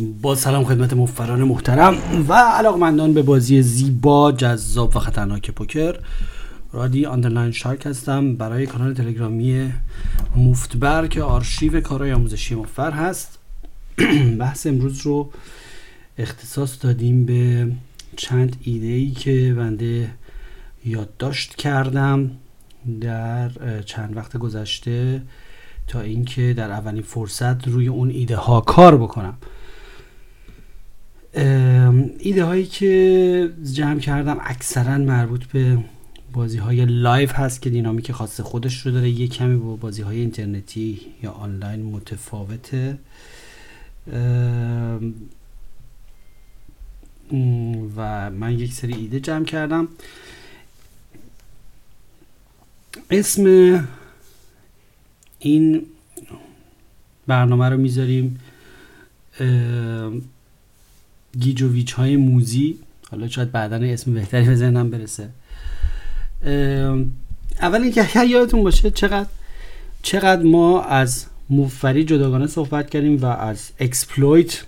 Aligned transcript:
با 0.00 0.34
سلام 0.34 0.64
خدمت 0.64 0.92
مفبران 0.92 1.42
محترم 1.42 1.96
و 2.28 2.32
علاقمندان 2.34 3.14
به 3.14 3.22
بازی 3.22 3.62
زیبا 3.62 4.32
جذاب 4.32 4.96
و 4.96 4.98
خطرناک 4.98 5.50
پوکر. 5.50 5.96
رادی 6.72 7.06
underline 7.06 7.52
Shark 7.52 7.86
هستم 7.86 8.34
برای 8.34 8.66
کانال 8.66 8.94
تلگرامی 8.94 9.72
مفتبر 10.36 11.06
که 11.06 11.22
آرشیو 11.22 11.80
کارهای 11.80 12.12
آموزشی 12.12 12.54
مفبر 12.54 12.90
هست. 12.90 13.38
بحث 14.40 14.66
امروز 14.66 15.00
رو 15.00 15.30
اختصاص 16.18 16.84
دادیم 16.84 17.26
به 17.26 17.72
چند 18.16 18.56
ایده 18.62 18.86
ای 18.86 19.10
که 19.10 19.54
بنده 19.56 20.10
یادداشت 20.84 21.54
کردم 21.54 22.30
در 23.00 23.50
چند 23.86 24.16
وقت 24.16 24.36
گذشته 24.36 25.22
تا 25.86 26.00
اینکه 26.00 26.54
در 26.54 26.70
اولین 26.70 27.02
فرصت 27.02 27.68
روی 27.68 27.88
اون 27.88 28.10
ایده 28.10 28.36
ها 28.36 28.60
کار 28.60 28.96
بکنم. 28.96 29.34
ایده 31.34 32.44
هایی 32.44 32.66
که 32.66 33.52
جمع 33.72 34.00
کردم 34.00 34.38
اکثرا 34.40 34.98
مربوط 34.98 35.44
به 35.44 35.78
بازی 36.32 36.58
های 36.58 36.84
live 36.86 37.32
هست 37.32 37.62
که 37.62 37.70
دینامیک 37.70 38.12
خاص 38.12 38.40
خودش 38.40 38.86
رو 38.86 38.92
داره. 38.92 39.10
یه 39.10 39.28
کمی 39.28 39.56
با 39.56 39.76
بازی 39.76 40.02
های 40.02 40.20
اینترنتی 40.20 41.00
یا 41.22 41.30
آنلاین 41.30 41.82
متفاوته. 41.82 42.98
و 47.96 48.30
من 48.30 48.58
یک 48.58 48.72
سری 48.72 48.94
ایده 48.94 49.20
جمع 49.20 49.44
کردم. 49.44 49.88
اسم 53.10 53.44
این 55.38 55.86
برنامه 57.26 57.68
رو 57.68 57.76
می‌ذاریم. 57.76 58.40
گیجوویچ 61.38 61.92
های 61.92 62.16
موزی 62.16 62.78
حالا 63.10 63.28
شاید 63.28 63.52
بعدا 63.52 63.76
اسم 63.76 64.14
بهتری 64.14 64.44
به 64.44 64.54
ذهنم 64.54 64.90
برسه. 64.90 65.28
اول 67.62 67.82
اینکه 67.82 68.24
یادتون 68.30 68.62
باشه 68.62 68.90
چقدر 68.90 69.28
چقدر 70.02 70.42
ما 70.42 70.82
از 70.82 71.26
مفبری 71.50 72.04
جداگانه 72.04 72.46
صحبت 72.46 72.90
کردیم 72.90 73.22
و 73.22 73.26
از 73.26 73.70
exploit 73.80 74.64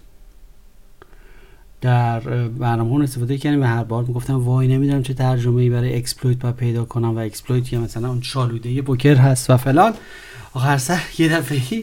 در 1.81 2.21
برنامه 2.49 3.05
استفاده 3.05 3.39
کردیم 3.39 3.61
و 3.61 3.65
هر 3.65 3.85
بار 3.85 4.05
می‌گفتم 4.05 4.45
وای 4.45 4.69
نمی‌دونم 4.69 5.03
چه 5.03 5.15
ترجمه 5.15 5.63
ای 5.63 5.71
برای 5.71 5.97
exploit 5.97 6.39
باید 6.39 6.57
پیدا 6.57 6.85
کنم 6.85 7.17
و 7.17 7.19
exploit 7.19 7.73
یا 7.73 7.81
مثلا 7.81 8.09
اون 8.09 8.23
شالوده 8.23 8.83
پوکر 8.83 9.15
هست 9.15 9.51
و 9.51 9.57
فلان. 9.57 9.95
آخر 10.55 10.79
سر 10.79 11.01
یه 11.19 11.29
دفعه 11.29 11.83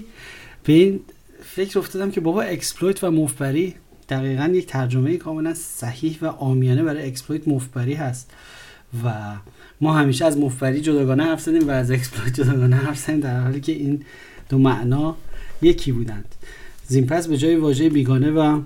به 0.64 0.74
این 0.74 1.00
فکر 1.44 1.80
افتادم 1.80 2.12
که 2.12 2.22
بابا 2.22 2.42
exploit 2.42 3.04
و 3.04 3.12
مفبری 3.12 3.76
دقیقا 4.10 4.48
یک 4.54 4.66
ترجمه 4.66 5.18
کاملا 5.18 5.54
صحیح 5.54 6.18
و 6.22 6.26
عامیانه 6.26 6.84
برای 6.84 7.08
exploit 7.08 7.48
مفبری 7.48 7.94
هست. 7.94 8.32
و 9.06 9.14
ما 9.82 9.94
همیشه 9.94 10.26
از 10.26 10.38
مفبری 10.38 10.82
جداگانه 10.82 11.24
حرف 11.24 11.42
زدیم 11.42 11.68
و 11.68 11.72
از 11.72 11.92
exploit 11.92 12.34
جداگانه 12.34 12.76
حرف 12.76 13.00
زدیم 13.00 13.20
در 13.20 13.40
حالی 13.40 13.62
که 13.62 13.72
این 13.72 14.04
دو 14.50 14.58
معنا 14.58 15.16
یکی 15.62 15.92
بودند. 15.92 16.36
زین 16.88 17.06
پس 17.06 17.28
به 17.28 17.38
جای 17.38 17.56
واژه 17.56 17.90
بیگانه 17.90 18.32
و 18.32 18.62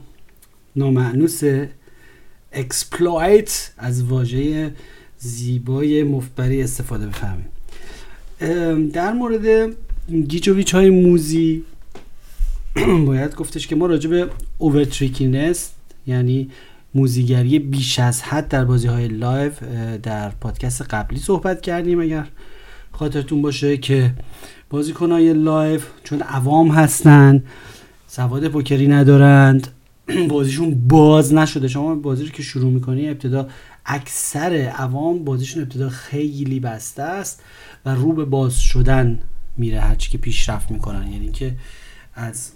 نامأنوس 0.75 1.41
exploit 2.53 3.71
از 3.77 4.03
واژه 4.03 4.71
زیبای 5.17 6.03
مفبری 6.03 6.63
استفاده 6.63 7.07
بکنیم 7.07 7.49
در 8.89 9.13
مورد 9.13 9.75
گیجوویچ 10.27 10.75
های 10.75 10.89
موزی 10.89 11.63
باید 13.07 13.35
گفتش 13.35 13.67
که 13.67 13.75
ما 13.75 13.85
راجع 13.85 14.09
به 14.09 14.29
over-trickiness 14.57 15.71
یعنی 16.07 16.49
موزیگری 16.95 17.59
بیش 17.59 17.99
از 17.99 18.21
حد 18.21 18.47
در 18.47 18.65
بازی 18.65 18.87
های 18.87 19.07
live 19.07 19.51
در 20.03 20.29
پادکست 20.29 20.81
قبلی 20.81 21.19
صحبت 21.19 21.61
کردیم. 21.61 21.99
اگر 21.99 22.27
خاطرتون 22.91 23.41
باشه 23.41 23.77
که 23.77 24.13
بازیکن 24.69 25.11
های 25.11 25.33
live 25.33 25.81
چون 26.03 26.21
عوام 26.21 26.71
هستن 26.71 27.43
سواد 28.07 28.47
پوکری 28.47 28.87
ندارند 28.87 29.67
بازیشون 30.29 30.87
باز 30.87 31.33
نشده. 31.33 31.67
شما 31.67 31.95
بازی 31.95 32.25
رو 32.25 32.29
که 32.29 32.43
شروع 32.43 32.71
می‌کنی 32.71 33.09
ابتدا 33.09 33.47
اکثر 33.85 34.53
عوام 34.53 35.23
بازیشون 35.23 35.63
ابتدا 35.63 35.89
خیلی 35.89 36.59
بسته 36.59 37.03
است 37.03 37.43
و 37.85 37.95
رو 37.95 38.13
به 38.13 38.25
باز 38.25 38.59
شدن 38.59 39.19
میره 39.57 39.79
هرچی 39.79 40.09
که 40.09 40.17
پیشرفت 40.17 40.71
می‌کنن. 40.71 41.11
یعنی 41.11 41.31
که 41.31 41.55
از 42.15 42.51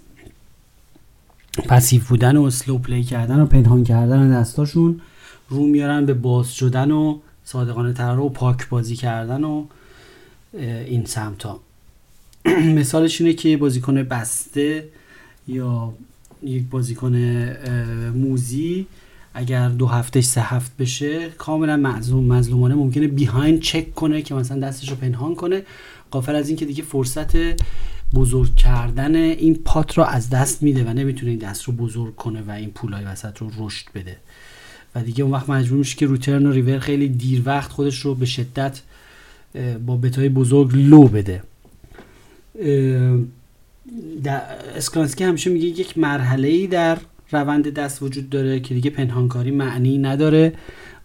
پسیو 1.66 2.02
بودن 2.08 2.36
و 2.36 2.50
سلو 2.50 2.78
پلی 2.78 3.04
کردن 3.04 3.40
و 3.40 3.46
پنهان 3.46 3.84
کردن 3.84 4.40
دستاشون 4.40 5.00
رو 5.48 5.66
میارن 5.66 6.06
به 6.06 6.14
باز 6.14 6.54
شدن 6.54 6.90
و 6.90 7.18
صادقانه 7.44 7.92
تر 7.92 8.18
و 8.18 8.28
پاک 8.28 8.68
بازی 8.68 8.96
کردن 8.96 9.44
و 9.44 9.64
این 10.86 11.04
سمت 11.04 11.42
ها. 11.42 11.60
مثالش 12.80 13.20
اینه 13.20 13.32
که 13.32 13.56
بازیکن 13.56 14.02
بسته 14.02 14.88
یا 15.48 15.92
یک 16.42 16.64
بازیکن 16.70 17.16
موزی 18.14 18.86
اگر 19.34 19.68
دو 19.68 19.86
هفتهش 19.86 20.24
سه 20.24 20.40
هفت 20.40 20.76
بشه 20.76 21.28
کاملا 21.30 21.76
مظلوم 21.76 22.24
مظلومانه 22.24 22.74
ممکنه 22.74 23.08
بیهایند 23.08 23.60
چک 23.60 23.94
کنه 23.94 24.22
که 24.22 24.34
مثلا 24.34 24.60
دستش 24.60 24.90
رو 24.90 24.96
پنهان 24.96 25.34
کنه 25.34 25.62
قافل 26.10 26.34
از 26.34 26.48
اینکه 26.48 26.64
دیگه 26.64 26.82
فرصت 26.82 27.36
بزرگ 28.14 28.54
کردن 28.54 29.14
این 29.14 29.54
پات 29.64 29.98
رو 29.98 30.04
از 30.04 30.30
دست 30.30 30.62
میده 30.62 30.84
و 30.84 30.88
نمی‌تونه 30.88 31.30
این 31.30 31.40
دست 31.40 31.64
رو 31.64 31.72
بزرگ 31.72 32.16
کنه 32.16 32.42
و 32.42 32.50
این 32.50 32.70
پولای 32.70 33.04
وسط 33.04 33.38
رو 33.38 33.50
رشد 33.58 33.86
بده. 33.94 34.16
و 34.94 35.02
دیگه 35.02 35.24
اون 35.24 35.32
وقت 35.32 35.50
مجبور 35.50 35.78
میشه 35.78 35.96
که 35.96 36.06
روترن 36.06 36.46
و 36.46 36.52
ریور 36.52 36.78
خیلی 36.78 37.08
دیر 37.08 37.42
وقت 37.44 37.70
خودش 37.70 38.00
رو 38.00 38.14
به 38.14 38.26
شدت 38.26 38.80
با 39.86 39.96
بتای 39.96 40.28
بزرگ 40.28 40.70
لو 40.74 41.08
بده. 41.08 41.42
اسکانسکی 44.76 45.24
همیشه 45.24 45.50
میگه 45.50 45.66
یک 45.66 45.98
مرحله 45.98 46.48
ای 46.48 46.66
در 46.66 46.98
روند 47.32 47.74
دست 47.74 48.02
وجود 48.02 48.30
داره 48.30 48.60
که 48.60 48.74
دیگه 48.74 48.90
پنهانکاری 48.90 49.50
معنی 49.50 49.98
نداره 49.98 50.52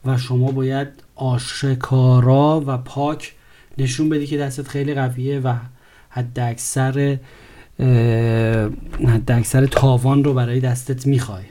و 0.05 0.17
شما 0.17 0.51
باید 0.51 0.87
آشکارا 1.15 2.63
و 2.67 2.77
پاک 2.77 3.33
نشون 3.77 4.09
بدی 4.09 4.27
که 4.27 4.37
دستت 4.37 4.67
خیلی 4.67 4.93
قویه 4.93 5.39
و 5.39 5.55
حد 6.13 6.39
اکثر 6.39 7.17
حد 9.07 9.31
اکثر 9.31 9.65
تاوان 9.65 10.23
رو 10.23 10.33
برای 10.33 10.59
دستت 10.59 11.07
می‌خوای. 11.07 11.43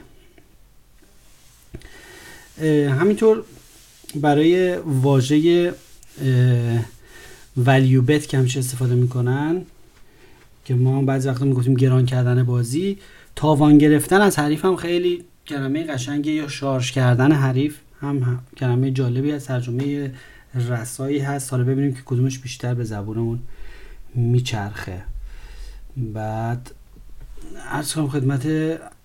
همینطور 2.89 3.43
برای 4.15 4.75
واژه 4.75 5.73
ولیو 7.57 8.01
بت 8.01 8.27
که 8.27 8.37
همیشه 8.37 8.59
استفاده 8.59 8.95
می‌کنن 8.95 9.61
که 10.65 10.75
ما 10.75 11.01
بعضی 11.01 11.29
وقتا 11.29 11.45
می‌گفتیم 11.45 11.73
گران 11.73 12.05
کردن 12.05 12.43
بازی 12.43 12.97
تاوان 13.35 13.77
گرفتن 13.77 14.21
از 14.21 14.39
حریف 14.39 14.65
هم 14.65 14.75
خیلی 14.75 15.23
کلمه 15.47 15.83
قشنگه 15.83 16.31
یا 16.31 16.47
شارژ 16.47 16.91
کردن 16.91 17.31
حریف 17.31 17.77
هم 18.01 18.39
کلمه 18.57 18.91
جالبی 18.91 19.31
از 19.31 19.45
ترجمه 19.45 20.11
رسایی 20.69 21.19
هست. 21.19 21.51
حالا 21.51 21.63
ببینیم 21.63 21.93
که 21.93 22.01
کدومش 22.05 22.39
بیشتر 22.39 22.73
به 22.73 22.83
زبونمون 22.83 23.39
میچرخه. 24.15 25.03
بعد 25.97 26.71
ارز 27.71 27.93
کنم 27.93 28.07
خدمت 28.07 28.47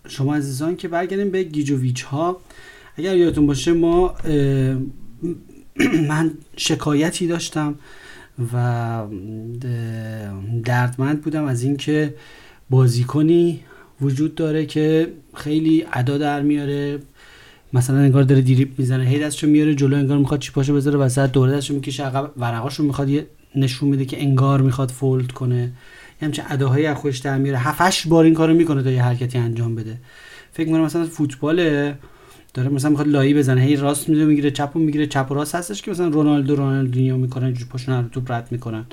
شما 0.08 0.36
عزیزان 0.36 0.76
که 0.76 0.88
برگردیم 0.88 1.30
به 1.30 1.42
گیجوویچ 1.42 2.02
ها 2.02 2.40
اگر 2.96 3.16
یادتون 3.16 3.46
باشه 3.46 3.72
ما 3.72 4.14
من 6.08 6.30
شکایتی 6.56 7.26
داشتم 7.26 7.74
و 8.54 9.02
دردمند 10.64 11.22
بودم 11.22 11.44
از 11.44 11.62
اینکه 11.62 12.14
بازیکنی 12.70 13.60
وجود 14.00 14.34
داره 14.34 14.66
که 14.66 15.12
خیلی 15.34 15.86
ادا 15.92 16.18
در 16.18 16.42
میاره. 16.42 16.98
مثلا 17.72 17.96
انگار 17.96 18.22
داره 18.22 18.40
دیریپ 18.40 18.78
می‌زنه 18.78 19.04
هی 19.04 19.18
دستشو 19.18 19.46
میاره 19.46 19.74
جلو 19.74 19.96
انگار 19.96 20.18
می‌خواد 20.18 20.40
چی 20.40 20.52
پاشو 20.52 20.74
بذاره 20.74 20.98
وسط 20.98 21.30
دوره 21.32 21.52
دستشو 21.52 21.74
می‌کشه 21.74 22.04
عقب 22.04 22.30
ورقاشو 22.36 22.82
می‌خواد 22.82 23.08
نشون 23.54 23.88
میده 23.88 24.04
که 24.04 24.22
انگار 24.22 24.60
می‌خواد 24.60 24.90
فولد 24.90 25.32
کنه. 25.32 25.72
همچین 26.22 26.44
اداهایی 26.48 26.86
از 26.86 26.96
خودش 26.96 27.18
در 27.18 27.38
میاره. 27.38 27.58
هفتش 27.58 28.06
بار 28.06 28.24
این 28.24 28.34
کارو 28.34 28.54
می‌کنه 28.54 28.82
تا 28.82 28.90
یه 28.90 29.02
حرکتی 29.02 29.38
انجام 29.38 29.74
بده. 29.74 29.98
فکر 30.52 30.66
می‌کنم 30.66 30.84
مثلا 30.84 31.06
فوتبال 31.06 31.56
داره 32.54 32.68
مثلا 32.68 32.90
می‌خواد 32.90 33.08
لایی 33.08 33.34
بزنه. 33.34 33.60
هی 33.60 33.76
راست 33.76 34.08
میده 34.08 34.24
می‌گیره 34.24 34.50
چپ 34.50 34.76
و 34.76 34.78
می‌گیره. 34.78 35.06
چپ 35.06 35.26
و 35.30 35.34
راست 35.34 35.54
هستش 35.54 35.82
که 35.82 35.90
مثلا 35.90 36.08
رونالدو 36.08 36.56
رونالدینیو 36.56 37.16
می‌کنن 37.16 37.44
اینجوری 37.44 37.70
پاشون 37.70 38.02
رو 38.02 38.08
توپ 38.08 38.32
رد 38.32 38.48
می‌کنن. 38.50 38.84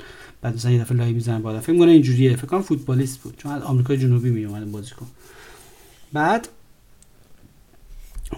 بعد 0.42 0.54
مثلا 0.54 0.70
یه 0.70 0.80
دفعه 0.80 0.96
لایی 0.96 1.12
می‌زنن 1.12 1.42
بالا. 1.42 1.60
فکر 1.60 1.72
می‌کنم 1.72 1.88
اینجوریه. 1.88 2.36
فکر 2.36 2.46
کنم 2.46 2.62
فوتبالیست 2.62 3.20
بود. 3.20 3.34
چون 3.36 3.52
از 3.52 3.62
آمریکای 3.62 3.98
جنوبی 3.98 4.30
میومد 4.30 4.72
بازیکن. 4.72 5.06
بعد 6.12 6.48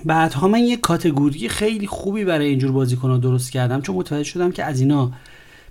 بعدها 0.04 0.48
من 0.48 0.58
یه 0.58 0.76
کاتگوری 0.76 1.48
خیلی 1.48 1.86
خوبی 1.86 2.24
برای 2.24 2.48
اینجور 2.48 2.72
بازیکن‌ها 2.72 3.18
درست 3.18 3.52
کردم. 3.52 3.80
چون 3.80 3.96
متوجه 3.96 4.24
شدم 4.24 4.52
که 4.52 4.64
از 4.64 4.80
اینا 4.80 5.12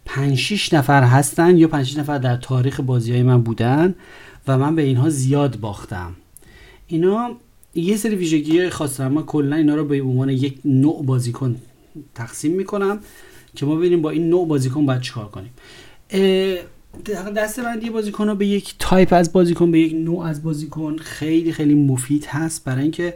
5 0.10 0.38
6 0.38 0.74
نفر 0.74 1.04
هستن 1.04 1.58
یا 1.58 1.68
5 1.68 1.86
6 1.86 1.98
نفر 1.98 2.18
در 2.18 2.36
تاریخ 2.36 2.80
بازی 2.80 3.12
های 3.12 3.24
من 3.24 3.42
بودن 3.42 3.96
و 4.48 4.58
من 4.58 4.76
به 4.76 4.82
اینها 4.82 5.10
زیاد 5.10 5.60
باختم. 5.60 6.16
اینا 6.88 7.32
یه 7.76 7.98
سری 7.98 8.16
ویژگی 8.16 8.70
خاص 8.70 9.00
دارن. 9.00 9.12
من 9.12 9.24
کلا 9.24 9.56
اینا 9.56 9.76
رو 9.76 9.86
به 9.86 10.02
عنوان 10.02 10.30
یک 10.30 10.60
نوع 10.66 11.06
بازیکن 11.06 11.56
تقسیم 12.16 12.52
می‌کنم 12.52 13.00
که 13.56 13.66
ما 13.66 13.76
ببینیم 13.76 14.02
با 14.02 14.10
این 14.10 14.30
نوع 14.30 14.48
بازیکن 14.48 14.86
باید 14.86 15.02
چیکار 15.02 15.26
کنیم. 15.26 15.52
دسته 17.36 17.64
بندی 17.64 17.90
بازیکن 17.90 18.28
رو 18.28 18.36
به 18.36 18.46
یک 18.46 18.76
تایپ 18.80 19.14
از 19.14 19.34
بازیکن 19.34 19.72
به 19.72 19.80
یک 19.80 19.94
نوع 19.94 20.26
از 20.26 20.44
بازیکن 20.44 20.98
خیلی 20.98 21.52
خیلی 21.52 21.74
مفید 21.74 22.26
هست. 22.26 22.64
برای 22.64 22.82
اینکه 22.82 23.14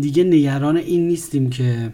دیگه 0.00 0.24
نگران 0.24 0.76
این 0.76 1.08
نیستیم 1.08 1.50
که 1.50 1.92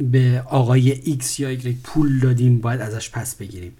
به 0.00 0.42
آقای 0.50 0.96
X 0.96 1.40
یا 1.40 1.58
Y 1.58 1.66
پول 1.84 2.18
دادیم 2.18 2.58
باید 2.58 2.80
ازش 2.80 3.10
پس 3.10 3.34
بگیریم. 3.34 3.72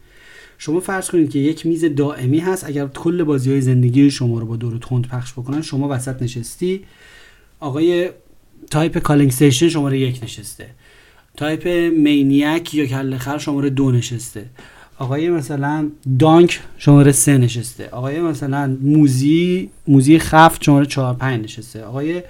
شما 0.58 0.80
فرض 0.80 1.10
کنید 1.10 1.30
که 1.30 1.38
یک 1.38 1.66
میز 1.66 1.84
دائمی 1.84 2.38
هست 2.38 2.64
اگر 2.64 2.86
کل 2.86 3.24
بازی 3.24 3.50
های 3.50 3.60
زندگی 3.60 4.10
شما 4.10 4.38
رو 4.38 4.46
با 4.46 4.56
دور 4.56 4.78
تند 4.78 5.08
پخش 5.08 5.32
بکنن 5.32 5.62
شما 5.62 5.88
وسط 5.88 6.22
نشستی 6.22 6.84
آقای 7.60 8.10
type 8.70 8.98
calling 8.98 9.28
station 9.28 9.68
شماره 9.68 9.98
یک 9.98 10.20
نشسته. 10.22 10.66
type 11.36 11.68
maniac 11.98 12.74
یا 12.74 12.86
کله 12.86 13.16
خر 13.16 13.38
شماره 13.38 13.70
دو 13.70 13.92
نشسته. 13.92 14.46
آقای 14.98 15.30
مثلا 15.30 15.90
donk 16.18 16.60
شماره 16.78 17.12
سه 17.12 17.38
نشسته. 17.38 17.88
آقای 17.88 18.20
مثلا 18.20 18.76
موزی 18.80 19.70
موزی 19.88 20.18
خفت 20.18 20.64
شماره 20.64 20.86
چهار 20.86 21.14
پنج 21.14 21.44
نشسته. 21.44 21.82
آقای 21.82 22.22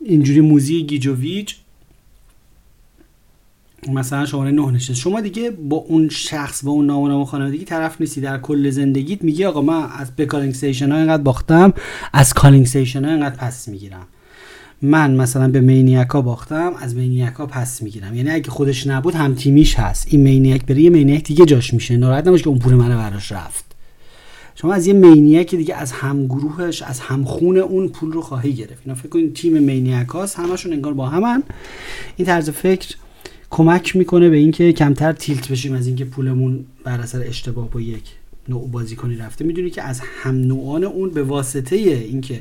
اینجوری 0.00 0.40
موزی 0.40 0.82
گیجوویچ 0.82 1.56
مثلا 3.88 4.26
شماره 4.26 4.50
نه 4.50 4.70
نشسته. 4.70 4.94
شما 4.94 5.20
دیگه 5.20 5.50
با 5.50 5.76
اون 5.76 6.08
شخص 6.08 6.64
با 6.64 6.72
اون 6.72 6.86
نام 6.86 7.20
و 7.20 7.24
خانوادگی 7.24 7.64
طرف 7.64 8.00
نیستی. 8.00 8.20
در 8.20 8.38
کل 8.38 8.70
زندگیت 8.70 9.24
میگی 9.24 9.44
آقا 9.44 9.62
من 9.62 9.86
از 9.98 10.16
به 10.16 10.26
calling 10.26 10.54
ها 10.54 10.96
اینقدر 10.96 11.22
باختم 11.22 11.72
از 12.12 12.34
calling 12.34 12.66
ها 12.66 13.10
اینقدر 13.10 13.36
پس 13.36 13.68
می‌گیرم. 13.68 14.06
من 14.82 15.14
مثلا 15.14 15.48
به 15.48 15.60
maniac 15.60 16.13
ا 16.13 16.22
باختم 16.22 16.72
از 16.80 16.96
maniac 16.96 17.39
ا 17.39 17.46
پس 17.46 17.82
می‌گیرم. 17.82 18.14
یعنی 18.14 18.30
اگه 18.30 18.50
خودش 18.50 18.86
نبود 18.86 19.14
هم 19.14 19.34
تیمیش 19.34 19.74
هست. 19.74 20.06
این 20.10 20.20
maniac 20.20 20.66
بره 20.66 20.80
یه 20.80 20.90
maniac 20.90 21.24
دیگه 21.24 21.44
جاش 21.44 21.74
میشه. 21.74 21.96
ناراحت 21.96 22.26
نباش 22.26 22.42
که 22.42 22.48
اون 22.48 22.58
پول 22.58 22.74
منو 22.74 22.98
براش 22.98 23.32
رفت. 23.32 23.64
شما 24.54 24.74
از 24.74 24.86
یه 24.86 24.92
maniac 24.92 25.54
دیگه 25.54 25.74
از 25.74 25.92
هم 25.92 26.26
گروهش 26.26 26.82
از 26.82 27.00
هم 27.00 27.24
خون 27.24 27.58
اون 27.58 27.88
پول 27.88 28.12
رو 28.12 28.22
خواهی 28.22 28.52
گرفت. 28.52 28.82
اینا 28.84 28.94
فکر 28.94 29.08
کنید 29.08 29.34
تیم 29.34 29.58
maniac 29.58 30.25
اس 30.25 30.36
همشون 30.36 30.72
انگار 30.72 30.94
با 30.94 31.06
همن. 31.06 31.42
این 32.16 32.26
طرز 32.26 32.50
فکر 32.50 32.96
کمک 33.54 33.96
می‌کنه 33.96 34.30
به 34.30 34.36
اینکه 34.36 34.72
کمتر 34.72 35.12
tilt 35.12 35.48
بشیم 35.48 35.74
از 35.74 35.86
اینکه 35.86 36.04
پولمون 36.04 36.64
بر 36.84 37.00
اثر 37.00 37.22
اشتباه 37.26 37.70
با 37.70 37.80
یک 37.80 38.02
نوع 38.48 38.70
بازیکنی 38.70 39.16
رفته. 39.16 39.44
می‌دونی 39.44 39.70
که 39.70 39.82
از 39.82 40.00
هم 40.00 40.34
نوعان 40.34 40.84
اون 40.84 41.10
به 41.10 41.22
واسطه 41.22 41.76
اینکه 41.76 42.40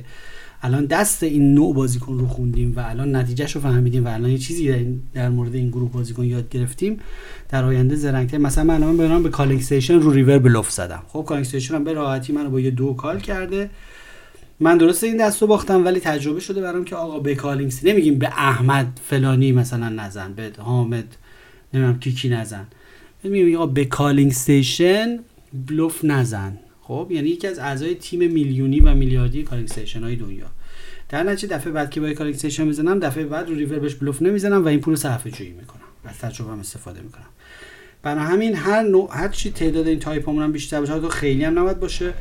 الان 0.62 0.86
دست 0.86 1.24
این 1.24 1.54
نوع 1.54 1.76
بازیکن 1.76 2.20
رو 2.20 2.28
خوندیم 2.28 2.74
و 2.76 2.80
الان 2.80 3.16
نتیجهش 3.16 3.56
رو 3.56 3.62
فهمیدیم 3.62 4.06
و 4.06 4.14
الان 4.14 4.30
یه 4.30 4.38
چیزی 4.38 4.68
در, 4.68 4.80
در 5.14 5.30
مورد 5.30 5.56
این 5.56 5.70
گروه 5.70 5.92
بازیکن 5.92 6.26
یاد 6.26 6.50
گرفتیم 6.50 7.00
در 7.50 7.64
آینده 7.64 7.96
زرنگتر. 7.96 8.38
مثلا 8.38 8.64
من 8.64 8.84
الان 8.84 9.24
به 9.24 9.30
calling 9.30 9.64
رو 9.90 10.12
river 10.12 10.40
بلوف 10.40 10.72
زدم. 10.72 11.04
خب 11.08 11.26
calling 11.28 11.46
station 11.46 11.76
هم 11.76 11.84
به 11.84 11.94
راحتی 11.94 12.34
منو 12.34 12.50
با 12.50 12.60
یه 12.60 12.72
دو 12.72 12.94
call 12.94 13.20
کرده. 13.20 13.70
من 14.60 14.78
درسته 14.78 15.08
این 15.08 15.18
دست 15.18 15.42
رو 15.42 15.48
باختم 15.48 15.86
ولی 15.86 16.00
تجربه 16.00 16.40
شده 16.40 16.62
برام 16.62 16.86
که 16.86 16.96
آقا 16.96 17.20
به 17.20 17.36
calling 17.36 17.74
نمیگیم 17.84 18.20
به 18.20 18.28
احمد 18.28 19.00
فلانی 19.06 19.52
مثلا 19.52 19.90
نزن 19.90 20.34
به 20.34 20.52
حامد 20.58 21.16
نمی‌دونم 21.74 22.00
کیکی 22.00 22.30
نزن. 22.30 22.68
میگیم 23.24 23.56
آقا 23.56 23.66
به 23.66 23.86
calling 23.86 24.32
station 24.32 25.20
بلوف 25.68 26.06
نزن. 26.06 26.58
خب 26.82 27.08
یعنی 27.10 27.30
یکی 27.30 27.48
از 27.48 27.60
اعضای 27.60 27.96
تیم 27.96 28.32
میلیونی 28.32 28.80
و 28.80 28.94
میلیاردی 28.94 29.44
calling 29.44 29.70
station 29.70 30.04
های 30.04 30.16
دنیا. 30.16 30.46
در 31.10 31.24
نتیجه 31.24 31.56
دفعه 31.56 31.72
بعد 31.74 31.90
که 31.90 32.02
با 32.02 32.14
calling 32.14 32.36
station 32.36 32.64
می‌زنم 32.64 33.00
دفعه 33.00 33.26
بعد 33.26 33.50
رو 33.50 33.56
ریور 33.56 33.80
بهش 33.80 33.96
بلوف 33.96 34.22
نمی‌زنم 34.22 34.66
و 34.66 34.68
این 34.68 34.80
پول 34.80 34.96
صرفه 34.96 35.32
جویی 35.32 35.52
می‌کنم. 35.52 35.82
از 36.06 36.18
تجربه 36.18 36.52
استفاده 36.52 37.02
می‌کنم. 37.02 37.26
برای 38.04 38.24
همین 38.24 38.56
هر 38.56 38.82
نوع 38.82 39.10
هر 39.12 39.28
چی 39.28 39.52
تعداد 39.52 39.88
این 39.88 40.00
تایپ 40.00 40.30
هم 40.30 40.52
بیشتر 40.52 40.80
باشه 40.80 41.10
خیلی 41.10 41.44
هم 41.44 41.60
نباید 41.60 41.80
باشه. 41.80 42.14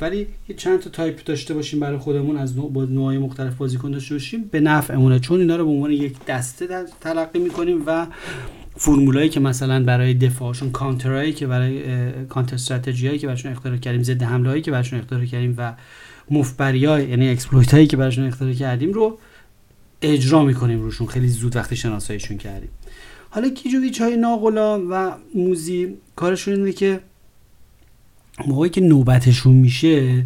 ولی 0.00 0.26
یه 0.48 0.56
چند 0.56 0.80
تا 0.80 0.90
تایپ 0.90 1.24
داشته 1.24 1.54
باشیم 1.54 1.80
برای 1.80 1.98
خودمون 1.98 2.36
از 2.36 2.56
نوع 2.56 2.72
با 2.72 2.84
نوعای 2.84 3.18
مختلف 3.18 3.54
بازیکن 3.54 3.90
داشته 3.90 4.14
باشیم. 4.14 4.44
به 4.50 4.60
نفعمونه. 4.60 5.18
چون 5.18 5.40
اینا 5.40 5.56
رو 5.56 5.64
به 5.64 5.70
عنوان 5.70 5.90
یک 5.90 6.24
دسته 6.24 6.84
تلقی 7.00 7.38
می‌کنیم 7.38 7.82
و 7.86 8.06
فرمولایی 8.76 9.28
که 9.28 9.40
مثلا 9.40 9.84
برای 9.84 10.14
دفاعشون 10.14 10.70
کانترایی 10.70 11.32
که 11.32 11.46
برای 11.46 11.82
counter 12.28 12.54
strategy 12.54 13.18
که 13.18 13.26
براشون 13.26 13.52
اختراع 13.52 13.76
کردیم 13.76 14.02
ضد 14.02 14.22
حمله 14.22 14.48
هایی 14.48 14.62
که 14.62 14.70
براشون 14.70 14.98
اختراع 14.98 15.24
کردیم 15.24 15.54
و 15.58 15.74
مفبری 16.30 16.84
های 16.84 17.08
یعنی 17.08 17.28
exploit 17.28 17.74
هایی 17.74 17.86
که 17.86 17.96
براشون 17.96 18.26
اختراع 18.26 18.52
کردیم 18.52 18.92
رو 18.92 19.18
اجرا 20.02 20.44
می‌کنیم 20.44 20.80
روشون. 20.80 21.06
خیلی 21.06 21.28
زود 21.28 21.56
وقتی 21.56 21.76
شناساییشون 21.76 22.38
کردیم. 22.38 22.70
حالا 23.30 23.48
گیجوویچ 23.48 24.00
های 24.00 24.16
ناقلا 24.16 24.80
و 24.90 25.14
موزی 25.34 25.96
کارشون 26.16 26.54
اینه 26.54 26.72
که 26.72 27.00
موقعی 28.46 28.70
که 28.70 28.80
نوبتشون 28.80 29.54
میشه 29.54 30.24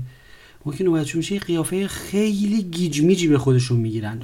موقعی 0.65 0.79
که 0.79 0.85
نوبتشون 0.85 1.19
میشه 1.19 1.39
قیافه 1.39 1.89
خیلی 1.89 2.63
گیج 2.63 3.03
میجی 3.03 3.29
به 3.29 3.39
خودشون 3.39 3.81
می‌گیرن. 3.81 4.19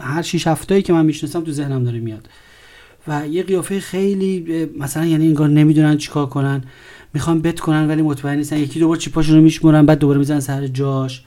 هر 0.00 0.22
شیش 0.22 0.46
هفتایی 0.46 0.82
که 0.82 0.92
من 0.92 1.06
می‌شناسم 1.06 1.40
تو 1.40 1.52
ذهنم 1.52 1.84
داره 1.84 1.98
میاد. 1.98 2.28
و 3.08 3.28
یه 3.28 3.42
قیافه 3.42 3.80
خیلی 3.80 4.66
مثلا 4.78 5.06
یعنی 5.06 5.26
انگار 5.26 5.48
نمی‌دونن 5.48 5.96
چیکار 5.96 6.26
کنن 6.26 6.64
می‌خوان 7.14 7.42
بت 7.42 7.60
کنن 7.60 7.88
ولی 7.88 8.02
مطمئن 8.02 8.36
نیستن. 8.36 8.58
یکی 8.58 8.80
دو 8.80 8.88
بار 8.88 8.96
چیپاشون 8.96 9.36
رو 9.36 9.42
میشمرن 9.42 9.86
بعد 9.86 9.98
دوباره 9.98 10.18
می‌زنن 10.18 10.40
سر 10.40 10.66
جاش. 10.66 11.22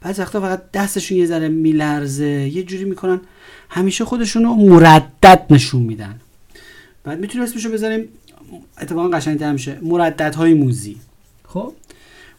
بعد 0.00 0.18
وقتا 0.18 0.40
فقط 0.40 0.70
دستشون 0.72 1.18
یه 1.18 1.26
ذره 1.26 1.48
میلرزه. 1.48 2.50
یه 2.54 2.62
جوری 2.62 2.84
می‌کنن 2.84 3.20
همیشه 3.68 4.04
خودشون 4.04 4.44
رو 4.44 4.54
مردد 4.54 5.46
نشون 5.50 5.82
میدن. 5.82 6.20
بعد 7.04 7.20
می‌تونیم 7.20 7.46
اسمشو 7.46 7.72
بذاریم 7.72 8.04
اتفاقا 8.80 9.08
قشنگتر 9.08 9.52
میشه. 9.52 9.78
مردد 9.82 10.34
های 10.34 10.54
موزی. 10.54 10.96
خب 11.54 11.72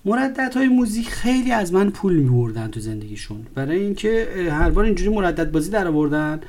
مردد 0.06 0.54
های 0.54 0.68
موزی 0.68 1.04
خیلی 1.04 1.52
از 1.52 1.74
من 1.74 1.90
پول 1.90 2.14
میبردن 2.14 2.68
تو 2.68 2.80
زندگیشون. 2.80 3.38
برای 3.56 3.80
اینکه 3.80 4.28
هر 4.52 4.70
بار 4.70 4.86
اینجوری 4.86 5.10
مردد 5.10 5.52
بازی 5.52 5.70
در 5.70 5.88
آوردن 5.88 6.42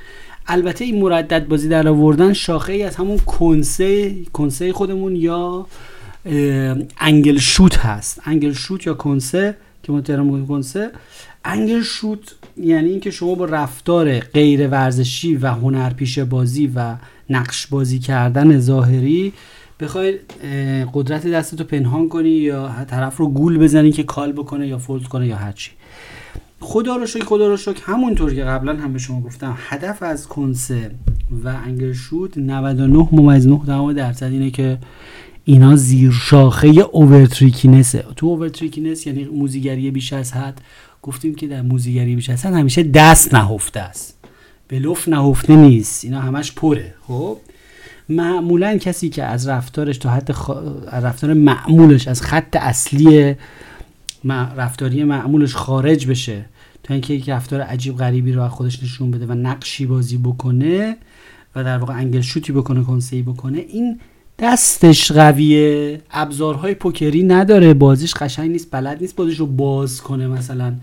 البته 0.47 0.85
این 0.85 1.01
مردد 1.01 1.49
بازی 1.49 1.69
در 1.69 1.89
آوردن 1.89 2.33
شاخه 2.33 2.73
ای 2.73 2.83
از 2.83 2.97
همون 2.97 3.19
کنسه 3.19 4.15
کنسه 4.33 4.73
خودمون 4.73 5.17
یا 5.17 5.67
انگل 6.99 7.39
شوت 7.39 7.79
هست. 7.79 8.21
انگل 8.25 8.53
شوت 8.53 8.87
یا 8.87 8.95
کنسه 8.95 9.57
که 9.83 9.93
ما 9.93 10.01
ترم 10.01 10.47
کنسه. 10.47 10.91
انگل 11.45 11.83
شوت 11.83 12.35
یعنی 12.57 12.91
اینکه 12.91 13.11
شما 13.11 13.35
با 13.35 13.45
رفتار 13.45 14.19
غیر 14.19 14.69
ورزشی 14.69 15.37
و 15.37 15.47
هنرپیشه 15.47 16.25
بازی 16.25 16.73
و 16.75 16.95
نقش 17.31 17.67
بازی 17.67 17.99
کردن 17.99 18.59
ظاهری 18.59 19.33
بخوای 19.81 20.19
قدرت 20.93 21.27
دستتو 21.27 21.65
پنهان 21.65 22.09
کنی 22.09 22.29
یا 22.29 22.85
طرف 22.85 23.17
رو 23.17 23.29
گول 23.29 23.59
بزنی 23.59 23.93
که 23.93 24.03
کال 24.03 24.33
بکنه 24.33 24.69
یا 24.69 24.79
فولد 24.79 25.05
کنه 25.05 25.27
یا 25.27 25.37
هرچی 25.37 25.71
خدا 26.61 26.97
رو 26.97 27.07
شکر 27.07 27.25
خدا 27.25 27.49
رو 27.49 27.57
شکر. 27.57 27.83
همونطور 27.83 28.35
که 28.35 28.45
قبلا 28.45 28.77
هم 28.77 28.93
به 28.93 28.99
شما 28.99 29.21
گفتم 29.21 29.55
هدف 29.57 30.03
از 30.03 30.27
کنسه 30.27 30.91
و 31.45 31.49
angle 31.49 31.93
shoot 31.93 32.39
99 32.39 33.09
ممیز 33.13 33.47
9 33.47 33.93
درصد 33.95 34.27
اینه 34.27 34.51
که 34.51 34.79
اینا 35.45 35.77
زیر 35.77 36.11
شاخه 36.11 36.69
overtrickiness 36.93 37.97
ه 37.97 38.05
تو 38.17 38.27
overtrickiness 38.27 39.07
یعنی 39.07 39.25
موزیگری 39.25 39.91
بیش 39.91 40.13
از 40.13 40.33
حد. 40.33 40.61
گفتیم 41.03 41.35
که 41.35 41.47
در 41.47 41.63
موزیگری 41.63 42.17
بیش 42.17 42.31
از 42.31 42.47
حد 42.47 42.55
همیشه 42.55 42.83
دست 42.83 43.35
نهفته 43.35 43.81
است. 43.81 44.19
بلوف 44.69 45.09
نهفته 45.09 45.57
نیست. 45.57 46.05
اینا 46.05 46.21
همش 46.21 46.53
پره. 46.53 46.95
خب؟ 47.07 47.39
معمولا 48.09 48.77
کسی 48.77 49.09
که 49.09 49.25
از 49.25 49.49
رفتارش 49.49 49.99
تا 49.99 50.11
حد 50.11 50.31
رفتار 50.93 51.35
معمولش 51.35 52.09
از 52.09 52.23
خط 52.23 52.57
اصلی 52.57 53.37
رفتاری 54.57 55.05
معمولش 55.05 55.55
خارج 55.55 56.07
بشه 56.07 56.45
تا 56.83 56.95
اینکه 56.95 57.15
یک 57.15 57.29
رفتار 57.29 57.61
عجیب 57.61 57.97
غریبی 57.97 58.33
رو 58.33 58.43
از 58.43 58.51
خودش 58.51 58.83
نشون 58.83 59.11
بده 59.11 59.27
و 59.27 59.33
نقشی 59.33 59.87
بازی 59.87 60.19
بکنه 60.19 60.97
و 61.57 61.65
در 61.65 61.79
واقع 61.79 61.95
انگل 61.95 62.21
شوتی 62.21 62.53
بکنه 62.53 62.83
کنسی 62.83 63.23
بکنه 63.23 63.59
این 63.59 64.01
دستش 64.39 65.13
قویه. 65.13 66.01
ابزارهای 66.11 66.75
پوکری 66.75 67.23
نداره 67.23 67.75
بازیش 67.75 68.15
قشنگ 68.15 68.51
نیست 68.51 68.69
بلد 68.71 69.01
نیست 69.01 69.17
بازیش 69.17 69.39
رو 69.39 69.47
باز 69.47 70.01
کنه 70.01 70.29
مثلا 70.29 70.75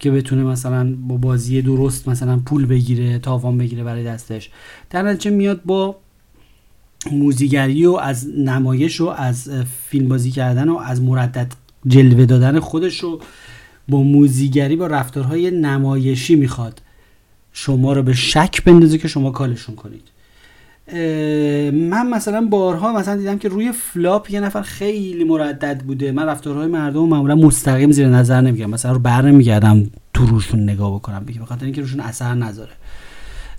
که 0.00 0.10
بتونه 0.10 0.42
مثلا 0.42 0.94
با 1.00 1.16
بازی 1.16 1.62
درست 1.62 2.08
مثلا 2.08 2.40
پول 2.46 2.66
بگیره 2.66 3.18
تاوان 3.18 3.58
بگیره 3.58 3.84
برای 3.84 4.04
دستش. 4.04 4.50
در 4.90 5.02
نتیجه 5.02 5.30
میاد 5.30 5.62
با 5.64 5.96
موزیگری 7.12 7.86
و 7.86 7.92
از 7.92 8.28
نمایش 8.38 9.00
و 9.00 9.06
از 9.06 9.50
فیلم 9.88 10.08
بازی 10.08 10.30
کردن 10.30 10.68
و 10.68 10.76
از 10.76 11.02
مردد 11.02 11.52
جلوه 11.86 12.26
دادن 12.26 12.60
خودش 12.60 13.00
رو 13.00 13.20
با 13.88 14.02
موزیگری 14.02 14.76
با 14.76 14.86
رفتارهای 14.86 15.50
نمایشی 15.50 16.36
می‌خواد. 16.36 16.82
شما 17.52 17.92
رو 17.92 18.02
به 18.02 18.12
شک 18.12 18.64
بندازه 18.64 18.98
که 18.98 19.08
شما 19.08 19.30
call 19.30 19.52
شون 19.52 19.74
کنید. 19.74 20.02
من 21.72 22.10
مثلا 22.10 22.46
بارها 22.46 22.92
مثلا 22.92 23.16
دیدم 23.16 23.38
که 23.38 23.48
روی 23.48 23.72
flop 23.72 24.30
یه 24.30 24.40
نفر 24.40 24.62
خیلی 24.62 25.24
مردد 25.24 25.80
بوده. 25.86 26.12
من 26.12 26.24
رفتارهای 26.24 26.66
مردم 26.66 27.08
معمولا 27.08 27.34
مستقیم 27.34 27.92
زیر 27.92 28.08
نظر 28.08 28.40
نمی‌گیرم. 28.40 28.70
مثلا 28.70 28.92
رو 28.92 28.98
بر 28.98 29.22
نمیگردم 29.22 29.90
تو 30.14 30.26
روشون 30.26 30.62
نگاه 30.62 30.94
بکنم 30.94 31.24
بگی 31.24 31.38
بخاطر 31.38 31.64
اینکه 31.64 31.80
روشون 31.80 32.00
اثر 32.00 32.34
نذاره. 32.34 32.72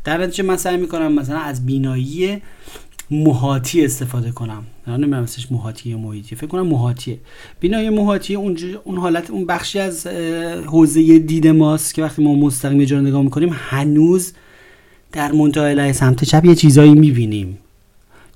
در 0.03 0.17
نتیجه 0.17 0.43
من 0.43 0.57
سعی 0.57 0.77
می‌کنم 0.77 1.11
مثلا 1.11 1.39
از 1.39 1.65
بینایی 1.65 2.41
محاتی 3.11 3.85
استفاده 3.85 4.31
کنم. 4.31 4.63
نمی‌دونم 4.87 5.23
اسمش 5.23 5.51
محاتی 5.51 5.89
یا 5.89 5.97
محیطی 5.97 6.35
فکر 6.35 6.47
کنم 6.47 6.67
محاطیه 6.67 7.17
بینایی 7.59 7.89
محاطی 7.89 8.35
اونجا 8.35 8.67
اون 8.83 8.97
حالت 8.97 9.29
اون 9.29 9.45
بخشی 9.45 9.79
از 9.79 10.07
حوزه 10.65 11.19
دید 11.19 11.47
ماست 11.47 11.93
که 11.93 12.03
وقتی 12.03 12.23
ما 12.23 12.35
مستقیم 12.35 12.81
یه 12.81 12.99
نگاه 12.99 13.21
می‌کنیم 13.21 13.49
هنوز 13.53 14.33
در 15.11 15.31
منتهای 15.31 15.93
سمت 15.93 16.23
چپ 16.23 16.45
یه 16.45 16.55
چیزایی 16.55 16.93
می‌بینیم 16.93 17.57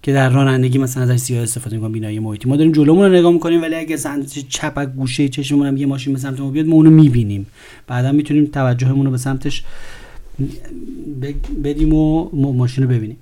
که 0.04 0.13
در 0.13 0.30
رانندگی 0.30 0.78
مثلا 0.78 1.04
ازش 1.04 1.16
زیاد 1.16 1.44
استفاده 1.44 1.75
می‌کنیم 1.75 1.94
بینایی 1.94 2.20
محیطی. 2.20 2.50
ما 2.50 2.56
داریم 2.56 2.72
جلومون 2.72 3.06
رو 3.06 3.18
نگاه 3.18 3.32
می‌کنیم 3.32 3.62
ولی 3.62 3.75
اگه 3.75 3.98
سمت 3.98 4.40
چپ 4.50 4.74
از 4.75 4.88
گوشه 4.88 5.30
چشممون 5.30 5.78
یه 5.78 5.86
ماشین 5.86 6.13
به 6.13 6.20
سمت 6.20 6.40
ما 6.40 6.51
بیاد 6.51 6.66
ما 6.66 6.75
اونو 6.75 6.90
می‌بینیم. 6.90 7.48
بعدا 7.88 8.12
می‌تونیم 8.12 8.46
توجهمون 8.46 9.06
رو 9.06 9.12
به 9.12 9.18
سمتش 9.18 9.63
بدیم 11.63 11.94
و 11.94 12.30
ماشین 12.54 12.84
رو 12.84 12.90
ببینیم. 12.90 13.18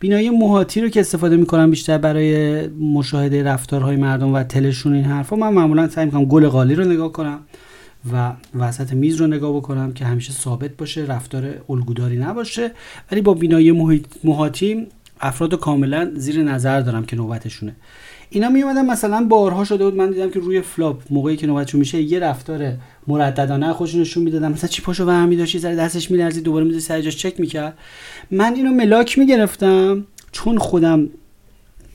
بینایی 0.00 0.30
محیطی 0.30 0.80
رو 0.80 0.88
که 0.88 1.00
استفاده 1.00 1.36
می‌کنم 1.36 1.70
بیشتر 1.70 1.98
برای 1.98 2.66
مشاهده 2.68 3.42
رفتارهای 3.42 3.96
مردم 3.96 4.34
و 4.34 4.42
tell 4.42 4.68
شون 4.68 4.94
این 4.94 5.04
حرفا 5.04 5.36
من 5.36 5.52
معمولا 5.52 5.88
سعی 5.88 6.04
می‌کنم 6.04 6.24
گل 6.24 6.48
قالی 6.48 6.74
رو 6.74 6.84
نگاه 6.84 7.12
کنم 7.12 7.38
و 8.12 8.32
وسط 8.54 8.92
میز 8.92 9.16
رو 9.16 9.26
نگاه 9.26 9.56
بکنم 9.56 9.92
که 9.92 10.04
همیشه 10.04 10.32
ثابت 10.32 10.76
باشه 10.76 11.04
رفتار 11.04 11.54
الگوداری 11.70 12.16
نباشه. 12.16 12.70
ولی 13.12 13.20
با 13.20 13.34
بینایی 13.34 14.02
محیطی 14.24 14.86
افراد 15.20 15.54
کاملا 15.54 16.10
زیر 16.14 16.42
نظر 16.42 16.80
دارم 16.80 17.04
که 17.04 17.16
نوبتشونه. 17.16 17.76
اینا 18.30 18.48
می 18.48 18.62
اومدن 18.62 18.86
مثلا 18.86 19.26
بارها 19.30 19.64
شده 19.64 19.84
بود 19.84 19.94
من 19.94 20.10
دیدم 20.10 20.30
که 20.30 20.40
روی 20.40 20.60
flop 20.60 21.02
موقعی 21.10 21.36
که 21.36 21.46
نوبتشون 21.46 21.78
میشه 21.78 22.02
یه 22.02 22.18
رفتار 22.18 22.72
مرددانه 23.06 23.72
خودشون 23.72 24.00
نشون 24.00 24.22
می‌دادن. 24.22 24.52
مثلا 24.52 24.68
چی 24.68 24.82
پاشو 24.82 25.06
برمی 25.06 25.36
یه 25.36 25.60
دستش 25.60 26.10
میلرزید 26.10 26.44
دوباره 26.44 26.64
میذاشت 26.64 26.86
سر 26.86 27.00
جاش 27.00 27.16
چک 27.16 27.40
می‌کرد. 27.40 27.78
من 28.30 28.54
اینو 28.54 28.70
ملاک 28.70 29.18
می‌گرفتم. 29.18 30.04
چون 30.32 30.58
خودم 30.58 31.08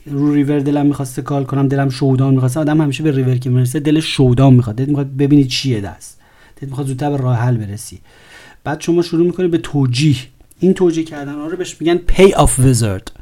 رو 0.06 0.34
ریور 0.34 0.58
دلم 0.58 0.86
می‌خواسته 0.86 1.22
کال 1.22 1.44
کنم 1.44 1.68
دلم 1.68 1.88
شودان 1.88 2.34
می‌خواسته 2.34 2.60
آدم 2.60 2.80
همیشه 2.80 3.02
به 3.02 3.10
ریور 3.10 3.36
که 3.36 3.50
می‌رسه 3.50 3.80
دل 3.80 4.00
شودان 4.00 4.54
می‌خواد. 4.54 4.76
دلت 4.76 4.88
می‌خواد 4.88 5.16
ببینی 5.16 5.44
چیه 5.44 5.80
دست. 5.80 6.20
دلت 6.56 6.70
می‌خواد 6.70 6.86
زودتر 6.86 7.10
به 7.10 7.16
راه 7.16 7.36
حل 7.36 7.56
برسی. 7.56 7.98
بعد 8.64 8.80
شما 8.80 9.02
شروع 9.02 9.26
می‌کنی 9.26 9.48
به 9.48 9.58
توجیه. 9.58 10.16
این 10.60 10.74
توجیه 10.74 11.04
کردن 11.04 11.34
رو 11.34 11.56
بهش 11.56 11.76
میگن 11.80 12.00
pay 12.08 12.30
off 12.30 12.50
wizard. 12.64 13.21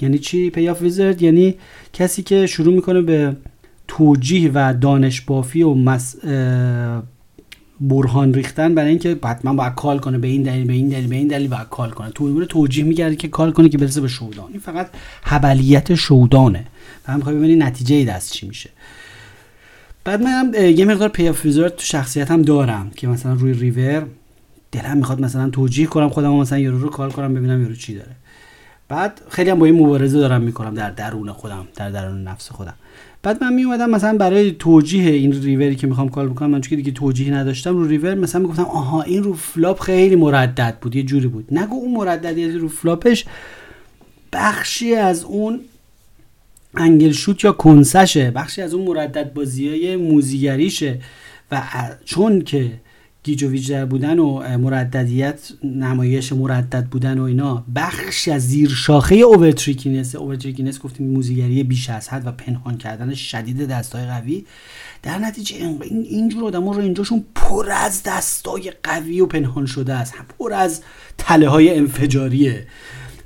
یعنی 0.00 0.18
چی 0.18 0.52
pay 0.54 0.74
off 0.74 0.82
wizard 0.82 1.22
یعنی 1.22 1.54
کسی 1.92 2.22
که 2.22 2.46
شروع 2.46 2.74
می‌کنه 2.74 3.02
به 3.02 3.36
توجیه 3.88 4.50
و 4.54 4.74
دانش 4.80 5.20
بافی 5.20 5.62
و 5.62 5.74
مس... 5.74 6.16
برهان 7.80 8.34
ریختن 8.34 8.74
برای 8.74 8.90
اینکه 8.90 9.18
حتما 9.24 9.54
باید 9.54 9.74
کال 9.74 9.98
کنه 9.98 10.18
به 10.18 10.28
این 10.28 10.42
دلیل 10.42 10.64
به 10.64 10.72
این 10.72 10.88
دلیل 10.88 11.06
به 11.06 11.16
این 11.16 11.28
دلیل 11.28 11.48
باید 11.48 11.68
کال 11.68 11.90
کنه. 11.90 12.10
تو 12.10 12.24
امور 12.24 12.44
توجیه 12.44 12.84
میگرده 12.84 13.16
که 13.16 13.28
کال 13.28 13.52
کنه 13.52 13.68
که 13.68 13.78
برسه 13.78 14.00
به 14.00 14.08
شودان. 14.08 14.48
این 14.50 14.60
فقط 14.60 14.88
حبلیت 15.22 15.94
شودانه. 15.94 16.64
و 17.08 17.12
هم 17.12 17.20
ببینی 17.20 17.56
نتیجه 17.56 18.04
دست 18.04 18.32
چی 18.32 18.48
میشه. 18.48 18.70
بعد 20.04 20.22
من 20.22 20.54
یه 20.76 20.84
مقدار 20.84 21.08
پیافیزور 21.08 21.68
تو 21.68 21.82
شخصیتم 21.84 22.42
دارم 22.42 22.90
که 22.96 23.08
مثلا 23.08 23.32
روی 23.32 23.52
ریور 23.52 24.06
دلم 24.72 24.96
می‌خواد 24.96 25.20
مثلا 25.20 25.50
توجیه 25.50 25.86
کنم 25.86 26.08
خودم 26.08 26.34
مثلا 26.34 26.58
یارو 26.58 26.78
رو 26.78 26.88
کال 26.88 27.10
کنم 27.10 27.34
ببینم 27.34 27.62
یارو 27.62 27.74
چی 27.74 27.94
داره. 27.94 28.10
بعد 28.88 29.20
خیلی 29.28 29.50
هم 29.50 29.58
با 29.58 29.66
این 29.66 29.74
مبارزه 29.74 30.18
دارم 30.18 30.42
می‌کنم 30.42 30.74
در 30.74 30.90
درون 30.90 31.32
خودم 31.32 31.68
در 31.76 31.90
درون 31.90 32.22
نفس 32.22 32.50
خودم. 32.50 32.74
بعد 33.22 33.44
من 33.44 33.52
می 33.52 33.64
اومدم 33.64 33.90
مثلا 33.90 34.18
برای 34.18 34.52
توجیه 34.52 35.10
این 35.10 35.42
ریوری 35.42 35.76
که 35.76 35.86
می‌خوام 35.86 36.08
call 36.08 36.28
بکنم 36.28 36.50
من 36.50 36.60
دیگه 36.60 36.92
توجیهی 36.92 37.30
نداشتم 37.30 37.76
رو 37.76 37.86
ریور 37.86 38.14
مثلا 38.14 38.40
می‌گفتم 38.40 38.62
آها 38.62 39.02
این 39.02 39.22
رو 39.22 39.34
flop 39.34 39.80
خیلی 39.80 40.16
مردد 40.16 40.76
بود 40.80 40.96
یه 40.96 41.02
جوری 41.02 41.28
بود. 41.28 41.48
نگو 41.50 41.74
اون 41.74 41.94
مرددیت 41.94 42.54
رو 42.54 42.68
flop 42.68 43.05
ش 43.05 43.24
بخشی 44.32 44.94
از 44.94 45.24
اون 45.24 45.60
angle 46.74 47.12
shoot 47.12 47.44
یا 47.44 47.52
کنسشه 47.52 48.30
بخشی 48.30 48.62
از 48.62 48.74
اون 48.74 48.86
مردد 48.88 49.32
بازی 49.32 49.68
های 49.68 49.96
موزیگریشه 49.96 50.98
و 51.52 51.62
چون 52.04 52.40
که 52.40 52.70
گیج 53.28 53.44
و 53.44 53.48
ویج 53.48 53.74
بودن 53.74 54.18
و 54.18 54.58
مرددیت 54.58 55.52
نمایش 55.64 56.32
مردد 56.32 56.86
بودن 56.90 57.18
و 57.18 57.22
اینا 57.22 57.64
بخش 57.74 58.28
از 58.28 58.48
زیر 58.48 58.68
شاخه 58.68 59.14
overtrickiness 59.14 60.14
overtrickiness 60.14 60.78
گفتیم 60.80 61.10
موزیگری 61.10 61.62
بیش 61.62 61.90
از 61.90 62.08
حد 62.08 62.26
و 62.26 62.32
پنهان 62.32 62.76
کردن 62.76 63.14
شدید 63.14 63.66
دستای 63.66 64.06
قوی. 64.06 64.44
در 65.02 65.18
نتیجه 65.18 65.56
این 65.56 65.82
اینجور 66.10 66.44
آدم 66.44 66.68
رو 66.68 66.80
اینجاشون 66.80 67.24
پر 67.34 67.70
از 67.70 68.02
دستای 68.02 68.72
قوی 68.82 69.20
و 69.20 69.26
پنهان 69.26 69.66
شده 69.66 69.94
است. 69.94 70.14
پر 70.38 70.52
از 70.52 70.80
تله 71.18 71.48
های 71.48 71.78
انفجاریه. 71.78 72.66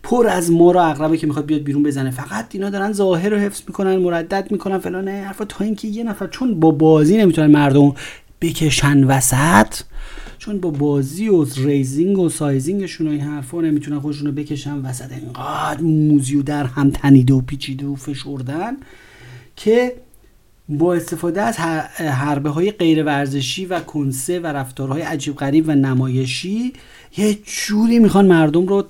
پر 0.03 0.27
از 0.29 0.51
مار 0.51 0.71
و 0.71 0.81
عقربه 0.81 1.17
که 1.17 1.27
می‌خواد 1.27 1.47
بیاد 1.47 1.63
بیرون 1.63 1.83
بزنه. 1.83 2.11
فقط 2.11 2.47
اینا 2.53 2.71
دارن 2.71 2.93
ظاهر 2.93 3.29
رو 3.29 3.37
حفظ 3.37 3.63
می‌کنن 3.67 3.97
مردد 3.97 4.49
می‌کنن 4.51 4.79
فلان 4.79 5.09
حرفا 5.09 5.45
تا 5.45 5.65
اینکه 5.65 5.89
یه 5.89 6.05
نفر 6.05 6.27
چون 6.27 6.61
با 6.61 6.71
بازی 6.71 7.17
نمی‌تونن 7.19 7.51
مردم 7.51 7.95
بکشن 8.43 9.05
وسط. 9.05 9.75
چون 10.39 10.61
با 10.61 10.71
بازی 10.71 11.29
و 11.29 11.45
raising 11.45 12.19
و 12.19 12.29
sizing 12.29 12.77
شون 12.77 13.09
و 13.09 13.11
این 13.11 13.21
حرفا 13.21 13.61
نمی‌تونن 13.61 14.01
خودشون 14.01 14.27
رو 14.27 14.33
بکشن 14.33 14.79
وسط. 14.79 15.13
انقدر 15.13 15.81
موزی 15.81 16.37
و 16.37 16.43
در 16.43 16.65
هم 16.65 16.91
تنیده 16.91 17.35
و 17.35 17.41
پیچیده 17.41 17.87
و 17.87 17.95
فشردن 17.95 18.77
که 19.57 19.93
با 20.69 20.95
استفاده 20.95 21.43
از 21.43 21.57
حربه 21.97 22.51
های 22.51 22.71
غیر 22.71 23.05
ورزشی 23.05 23.67
و 23.67 23.81
کنسه 23.81 24.41
و 24.41 24.47
رفتارهای 24.47 25.03
عجیب 25.03 25.37
غریب 25.37 25.65
و 25.69 25.75
نمایشی 25.75 26.73
یه 27.17 27.39
جوری 27.45 27.99
می‌خوان 27.99 28.27
مردم 28.27 28.67
رو 28.67 28.85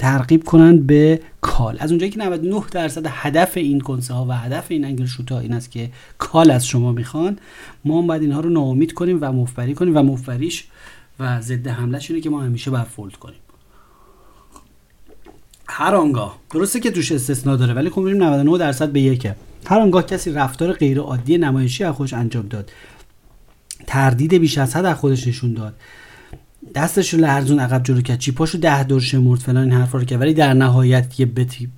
ترغیب 0.00 0.44
کنن 0.44 0.86
به 0.86 1.20
کال. 1.40 1.76
از 1.80 1.90
اونجایی 1.90 2.12
که 2.12 2.18
99 2.18 2.62
درصد 2.70 3.06
هدف 3.08 3.56
این 3.56 3.80
کنسه 3.80 4.14
ها 4.14 4.26
و 4.28 4.32
هدف 4.32 4.66
این 4.68 4.84
انگل 4.84 5.06
شوت 5.06 5.32
ها 5.32 5.38
این 5.38 5.52
است 5.52 5.70
که 5.70 5.90
کال 6.18 6.50
از 6.50 6.66
شما 6.66 6.92
می‌خوان 6.92 7.38
ما 7.84 8.02
باید 8.02 8.22
اینها 8.22 8.40
رو 8.40 8.50
ناامید 8.50 8.92
کنیم 8.92 9.18
و 9.20 9.32
مفبری 9.32 9.74
کنیم 9.74 9.96
و 9.96 10.02
مفبریش 10.02 10.64
و 11.20 11.40
ضد 11.40 11.68
حملهش 11.68 12.10
اینه 12.10 12.22
که 12.22 12.30
ما 12.30 12.40
همیشه 12.40 12.70
برفولد 12.70 13.16
کنیم. 13.16 13.38
هر 15.68 15.94
آنگاه. 15.94 16.38
درسته 16.50 16.80
که 16.80 16.90
توش 16.90 17.12
استثنا 17.12 17.56
داره 17.56 17.74
ولی 17.74 17.90
خب 17.90 18.00
99 18.00 18.58
درصد 18.58 18.88
به 18.88 19.00
یکه. 19.00 19.36
هر 19.66 19.78
آنگاه 19.78 20.02
کسی 20.02 20.32
رفتار 20.32 20.72
غیر 20.72 20.98
عادی 20.98 21.38
نمایشی 21.38 21.84
از 21.84 21.94
خودش 21.94 22.12
انجام 22.12 22.46
داد 22.48 22.70
تردید 23.86 24.34
بیش 24.34 24.58
از 24.58 24.76
حد 24.76 24.84
از 24.84 24.96
خودش 24.96 25.26
نشون 25.26 25.54
داد 25.54 25.74
دستش 26.74 27.14
رو 27.14 27.20
لرزون 27.20 27.58
عقب 27.58 27.82
جلو 27.82 28.00
کرد. 28.00 28.18
چیپاشو 28.18 28.58
ده 28.58 28.84
دور 28.84 29.00
شمرد 29.00 29.40
فلان 29.40 29.62
این 29.62 29.72
حرفا 29.72 29.98
رو 29.98 30.04
که 30.04 30.18
ولی 30.18 30.34
در 30.34 30.54
نهایت 30.54 31.20
یه 31.20 31.26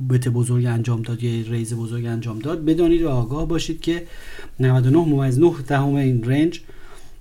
بت 0.08 0.28
بزرگ 0.28 0.66
انجام 0.66 1.02
داد 1.02 1.22
یه 1.22 1.50
ریز 1.50 1.74
بزرگ 1.74 2.06
انجام 2.06 2.38
داد. 2.38 2.64
بدانید 2.64 3.02
و 3.02 3.08
آگاه 3.08 3.48
باشید 3.48 3.80
که 3.80 4.06
99 4.60 4.98
ممیز 4.98 5.38
9 5.38 5.52
دهم 5.66 5.94
این 5.94 6.24
رنج 6.24 6.60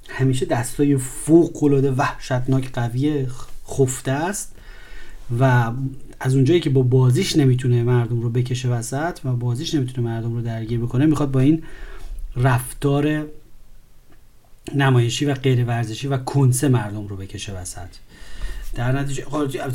همیشه 0.09 0.45
دستای 0.45 0.97
فوق 0.97 1.63
العاده 1.63 1.91
وحشتناک 1.91 2.71
قوی 2.73 3.27
خفته 3.67 4.11
است 4.11 4.55
و 5.39 5.71
از 6.19 6.35
اونجایی 6.35 6.59
که 6.59 6.69
با 6.69 6.81
بازیش 6.81 7.37
نمی‌تونه 7.37 7.83
مردم 7.83 8.21
رو 8.21 8.29
بکشه 8.29 8.69
وسط 8.69 9.19
و 9.25 9.35
بازیش 9.35 9.75
نمی‌تونه 9.75 10.07
مردم 10.07 10.33
رو 10.33 10.41
درگیر 10.41 10.79
بکنه 10.79 11.05
می‌خواد 11.05 11.31
با 11.31 11.39
این 11.39 11.63
رفتار 12.35 13.25
نمایشی 14.75 15.25
و 15.25 15.33
غیر 15.33 15.65
ورزشی 15.65 16.07
و 16.07 16.17
کنسه 16.17 16.67
مردم 16.67 17.07
رو 17.07 17.15
بکشه 17.15 17.53
وسط. 17.53 17.89
در 18.73 18.91
نتیجه 18.91 19.25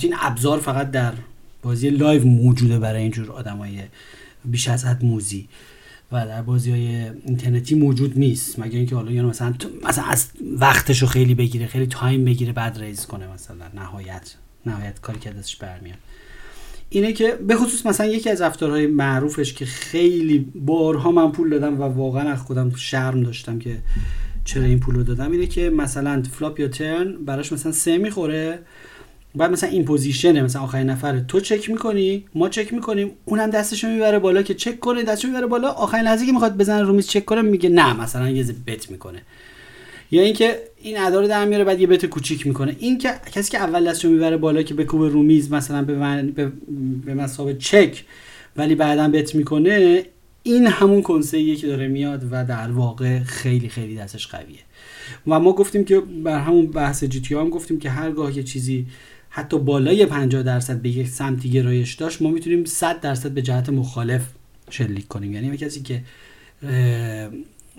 این 0.03 0.15
ابزار 0.21 0.61
فقط 0.61 0.91
در 0.91 1.13
بازی 1.63 1.91
live 1.91 2.25
موجوده 2.25 2.79
برای 2.79 3.03
اینجور 3.03 3.33
آدمای 3.33 3.81
بیش 4.45 4.69
از 4.69 4.85
حد 4.85 5.05
موزی 5.05 5.49
و 6.13 6.27
در 6.27 6.43
بازی 6.43 6.71
های 6.71 7.11
اینترنتی 7.25 7.75
موجود 7.75 8.19
نیست. 8.19 8.59
مگر 8.59 8.77
اینکه 8.77 8.95
حالا 8.95 9.11
یعنی 9.11 9.29
مثلا 9.29 9.55
مثلا 9.89 10.05
از 10.05 10.27
وقتش 10.59 11.03
رو 11.03 11.09
خیلی 11.09 11.35
بگیره 11.35 11.67
خیلی 11.67 11.87
time 11.87 12.25
بگیره 12.25 12.53
بعد 12.53 12.79
raise 12.79 13.07
کنه 13.07 13.27
مثلا. 13.27 13.65
نهایت 13.75 14.35
نهایت 14.67 15.01
کاری 15.01 15.19
که 15.19 15.31
دستش 15.31 15.57
برمیاد. 15.57 15.99
اینه 16.91 17.13
که 17.13 17.39
به 17.47 17.57
خصوص 17.57 17.87
مثلا 17.87 18.07
یکی 18.07 18.31
از 18.31 18.41
رفتارهای 18.41 18.87
معروفش 18.87 19.53
که 19.53 19.67
خیلی 19.67 20.39
بارها 20.55 21.11
من 21.11 21.33
پول 21.33 21.51
دادم 21.51 21.81
و 21.81 21.83
واقعا 21.83 22.31
از 22.31 22.39
خودم 22.39 22.75
شرم 22.75 23.23
داشتم 23.23 23.59
که 23.59 23.79
چرا 24.47 24.65
این 24.65 24.81
پول 24.81 24.95
رو 24.95 25.03
دادم 25.03 25.33
اینه 25.33 25.47
که 25.47 25.71
مثلا 25.71 26.23
flop 26.33 26.61
یا 26.61 26.69
turn 26.69 27.13
براش 27.25 27.53
مثلا 27.53 27.73
سه 27.73 27.99
می‌خوره. 27.99 28.59
بعد 29.35 29.51
مثلا 29.51 29.71
این 29.71 29.85
position 29.85 30.36
ه 30.36 30.43
مثلا 30.43 30.63
آخرین 30.63 30.91
نفره. 30.91 31.25
تو 31.29 31.41
چک 31.41 31.71
می‌کنی 31.71 32.25
ما 32.35 32.49
چک 32.49 32.73
می‌کنیم 32.73 33.11
اونم 33.25 33.51
دستشو 33.51 33.89
می‌بره 33.89 34.19
بالا 34.19 34.43
که 34.43 34.55
چک 34.55 34.81
کنه 34.81 35.03
دستشو 35.03 35.29
می‌بره 35.29 35.47
بالا. 35.47 35.71
آخرین 35.71 36.05
لحظه 36.05 36.27
که 36.27 36.33
می‌خواد 36.33 36.57
بزنه 36.57 36.83
رو 36.83 36.93
میز 36.93 37.09
چک 37.09 37.25
کنه 37.25 37.43
میگه 37.43 37.69
نه 37.69 38.01
مثلا 38.01 38.31
یه 38.31 38.55
bet 38.67 38.91
می‌کنه. 38.91 39.23
یا 40.11 40.23
اینکه 40.23 40.59
این 40.83 40.99
ادا 40.99 41.21
رو 41.21 41.29
در 41.29 41.45
میاره 41.45 41.65
بعد 41.65 41.81
یه 41.81 41.87
بت 41.87 42.07
کوچیک 42.07 42.47
می‌کنه. 42.47 42.77
این 42.79 42.99
که 42.99 43.15
کسی 43.33 43.51
که 43.51 43.59
اول 43.59 43.91
دستشو 43.91 44.09
می‌بره 44.09 44.37
بالا 44.37 44.63
که 44.63 44.75
بکوبه 44.75 45.09
رو 45.09 45.23
میز 45.23 45.53
مثلا 45.53 45.83
به 45.83 46.23
به, 46.23 46.53
به 47.05 47.15
مسابه 47.15 47.55
چک 47.55 48.05
ولی 48.57 48.75
بعدا 48.75 49.09
بت 49.09 49.35
می‌کنه 49.35 50.05
این 50.47 50.67
همون 50.67 51.03
کنسه 51.03 51.57
که 51.57 51.67
داره 51.67 51.89
میاد 51.89 52.29
و 52.31 52.45
در 52.45 52.71
واقع 52.71 53.23
خیلی 53.23 53.69
خیلی 53.69 53.97
دستش 53.97 54.27
قویه. 54.27 54.59
و 55.27 55.41
ما 55.41 55.53
گفتیم 55.53 55.85
که 55.85 56.01
بر 56.01 56.39
همون 56.39 56.67
بحث 56.67 57.05
جی 57.05 57.35
هم 57.35 57.51
گفتیم 57.51 57.79
که 57.79 57.91
هرگاه 57.91 58.37
یه 58.37 58.43
چیزی 58.43 58.87
حتی 59.29 59.59
بالای 59.59 60.07
50 60.07 60.43
درصد 60.43 60.83
به 60.83 60.89
یک 60.89 61.09
سمتی 61.09 61.51
گرایش 61.51 61.95
داشت 61.95 62.23
ما 62.23 62.31
می‌تونیم 62.31 62.65
100 62.65 63.01
درصد 63.01 63.31
به 63.31 63.43
جهت 63.43 63.69
مخالف 63.69 64.23
شلیک 64.71 65.09
کنیم. 65.09 65.33
یعنی 65.33 65.57
کسی 65.57 65.83
که 65.83 66.03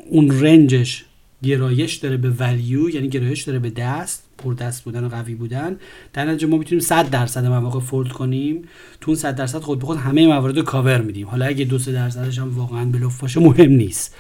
اون 0.10 0.42
رنجش 0.42 1.06
گرایش 1.44 1.96
داره 1.96 2.18
به 2.18 2.30
ولیو 2.30 2.90
یعنی 2.90 3.10
گرایش 3.10 3.44
داره 3.44 3.60
به 3.60 3.70
دست 3.70 4.27
پر 4.38 4.54
دست 4.54 4.84
بودن 4.84 5.04
و 5.04 5.10
قوی 5.10 5.36
بودن. 5.36 5.78
در 6.14 6.26
نتیجه 6.26 6.48
ما 6.48 6.58
می‌تونیم 6.58 6.80
100 6.80 7.10
درصد 7.10 7.46
مواقع 7.46 7.80
فولد 7.80 8.12
کنیم. 8.12 8.62
تو 9.02 9.12
اون 9.12 9.18
100 9.18 9.36
درصد 9.36 9.60
خود 9.60 9.80
به 9.80 9.86
خود 9.86 9.98
همه 9.98 10.28
موارد 10.28 10.58
رو 10.58 10.64
کاور 10.64 11.02
میدیم. 11.02 11.28
حالا 11.28 11.46
اگه 11.46 11.66
دو 11.66 11.80
سه 11.80 11.92
درصدش 11.92 12.40
هم 12.40 12.58
واقعا 12.58 12.86
بلوف 12.86 13.22
باشه 13.22 13.40
مهم 13.40 13.72
نیست. 13.72 14.16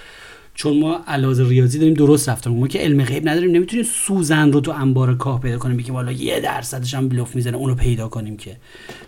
چون 0.53 0.79
ما 0.79 1.01
علاوه 1.07 1.49
ریاضی 1.49 1.79
داریم 1.79 1.93
درست 1.93 2.29
رفتار 2.29 2.53
ما 2.53 2.67
که 2.67 2.79
علم 2.79 3.03
غیب 3.03 3.29
نداریم 3.29 3.51
نمی‌تونیم 3.51 3.85
سوزن 3.85 4.51
رو 4.51 4.59
تو 4.61 4.71
انبار 4.71 5.15
کاه 5.15 5.41
پیدا 5.41 5.57
کنیم. 5.57 5.77
بگیم 5.77 5.93
حالا 5.95 6.11
یه 6.11 6.39
درصدش 6.39 6.93
هم 6.93 7.09
بلوف 7.09 7.35
می‌زنه 7.35 7.57
اونو 7.57 7.75
پیدا 7.75 8.07
کنیم 8.07 8.37
که. 8.37 8.57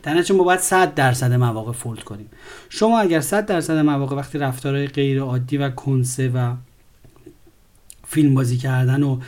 در 0.03 0.13
نتیجه 0.13 0.35
ما 0.35 0.43
باید 0.43 0.59
100 0.59 0.95
درصد 0.95 1.33
مواقع 1.33 1.71
فولد 1.71 2.03
کنیم. 2.03 2.29
شما 2.69 2.99
اگر 2.99 3.19
100 3.19 3.45
درصد 3.45 3.77
مواقع 3.77 4.15
وقتی 4.15 4.37
رفتارهای 4.37 4.87
غیر 4.87 5.19
عادی 5.19 5.57
و 5.57 5.69
کنسه 5.69 6.29
و 6.29 6.53
فیلم 8.07 8.35
بازی 8.35 8.57
کردن 8.57 9.03
و 9.03 9.19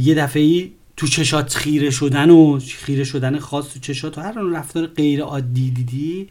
یه 0.00 0.14
دفعه 0.14 0.68
تو 0.96 1.06
چشات 1.06 1.54
خیره 1.54 1.90
شدن 1.90 2.30
و 2.30 2.58
خیره 2.60 3.04
شدن 3.04 3.38
خاص 3.38 3.72
تو 3.72 3.80
چشات 3.80 4.18
و 4.18 4.20
هر 4.20 4.32
رفتار 4.32 4.86
غیر 4.86 5.22
عادی 5.22 5.70
دیدی. 5.70 6.28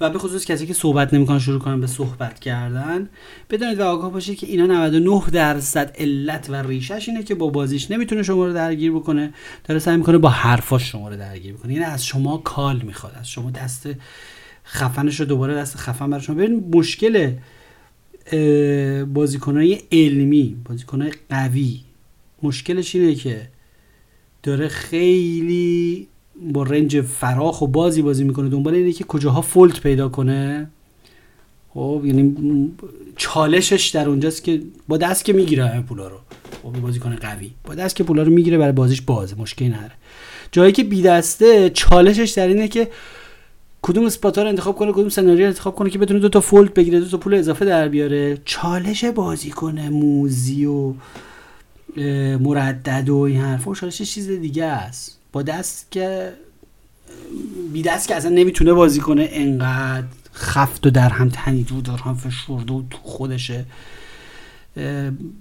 و 0.00 0.10
به 0.10 0.18
خصوص 0.18 0.46
کسی 0.46 0.66
که 0.66 0.74
صحبت 0.74 1.14
نمی‌کنن 1.14 1.38
شروع 1.38 1.58
کنن 1.58 1.80
به 1.80 1.86
صحبت 1.86 2.40
کردن. 2.40 3.08
بدونید 3.50 3.80
و 3.80 3.84
آگاه 3.84 4.12
باشید 4.12 4.38
که 4.38 4.46
اینا 4.46 4.66
99 4.66 5.22
درصد 5.32 5.96
علت 5.98 6.50
و 6.50 6.54
ریشش 6.54 7.08
اینه 7.08 7.22
که 7.22 7.34
با 7.34 7.48
بازیش 7.48 7.90
نمی‌تونه 7.90 8.22
شما 8.22 8.46
رو 8.46 8.52
درگیر 8.52 8.92
بکنه. 8.92 9.34
داره 9.64 9.80
سعی 9.80 9.96
می‌کنه 9.96 10.18
با 10.18 10.28
حرفاش 10.28 10.92
شما 10.92 11.08
رو 11.08 11.16
درگیر 11.16 11.54
بکنه. 11.54 11.72
یعنی 11.72 11.84
از 11.84 12.06
شما 12.06 12.36
کال 12.36 12.82
می‌خواد. 12.82 13.12
از 13.20 13.28
شما 13.28 13.50
دست 13.50 13.88
خفنش 14.66 15.20
رو 15.20 15.26
دوباره 15.26 15.54
دست 15.54 15.76
خفن 15.76 16.10
برای 16.10 16.22
شما. 16.22 16.36
ببین 16.36 16.70
مشکل 16.74 17.32
بازیکنهای 19.14 19.80
علمی 19.92 20.56
بازیکنهای 20.64 21.12
قوی 21.30 21.80
مشکلش 22.44 22.94
اینه 22.94 23.14
که 23.14 23.48
داره 24.42 24.68
خیلی 24.68 26.08
با 26.52 26.62
رنج 26.62 27.00
فراخ 27.00 27.62
و 27.62 27.66
بازی 27.66 28.02
بازی 28.02 28.24
می‌کنه. 28.24 28.48
دنبال 28.48 28.74
اینه 28.74 28.92
که 28.92 29.04
کجاها 29.04 29.40
فولت 29.40 29.80
پیدا 29.80 30.08
کنه. 30.08 30.70
خب 31.74 32.02
یعنی 32.04 32.36
چالشش 33.16 33.88
در 33.88 34.08
اونجاست 34.08 34.44
که 34.44 34.62
با 34.88 34.96
دست 34.96 35.24
که 35.24 35.32
می‌گیره 35.32 35.66
همه 35.66 35.82
پولا 35.82 36.08
رو. 36.08 36.18
خب 36.62 36.80
بازیکن 36.80 37.16
قوی. 37.16 37.50
با 37.64 37.74
دست 37.74 37.96
که 37.96 38.04
پولا 38.04 38.22
رو 38.22 38.32
می‌گیره 38.32 38.58
برای 38.58 38.72
بازیش 38.72 39.00
بازه. 39.00 39.36
مشکلی 39.38 39.68
نداره. 39.68 39.92
جایی 40.52 40.72
که 40.72 40.84
بی 40.84 41.02
دسته 41.02 41.70
چالشش 41.70 42.30
در 42.30 42.48
اینه 42.48 42.68
که 42.68 42.90
کدوم 43.82 44.04
اسپات 44.04 44.38
رو 44.38 44.48
انتخاب 44.48 44.76
کنه 44.76 44.92
کدوم 44.92 45.08
سناریو 45.08 45.46
انتخاب 45.46 45.74
کنه 45.74 45.90
که 45.90 45.98
بتونه 45.98 46.20
دو 46.20 46.28
تا 46.28 46.40
فولد 46.40 46.74
بگیره 46.74 47.00
دو 47.00 47.08
تا 47.08 47.16
پول 47.16 47.34
اضافه 47.34 47.64
در 47.64 47.88
بیاره. 47.88 48.38
چالش 48.44 49.04
بازی 49.04 49.50
کنه 49.50 49.90
موزی 49.90 50.66
و 50.66 50.94
مردد 52.40 53.08
و 53.08 53.16
این 53.16 53.40
حرفا. 53.40 53.74
چالش 53.74 54.02
چیز 54.02 54.28
دیگه 54.30 54.64
است. 54.64 55.18
با 55.32 55.42
دست 55.42 55.86
که 55.90 56.32
بی 57.72 57.82
دست 57.82 58.08
که 58.08 58.14
اصلا 58.14 58.30
نمی‌تونه 58.30 58.72
بازی 58.72 59.00
کنه 59.00 59.28
انقدر 59.32 60.06
خفت 60.34 60.86
و 60.86 60.90
در 60.90 61.08
هم 61.08 61.28
تنید 61.28 61.72
و 61.72 61.80
در 61.80 61.96
هم 61.96 62.14
فشرده 62.14 62.72
و 62.72 62.82
تو 62.90 62.98
خودشه. 63.02 63.64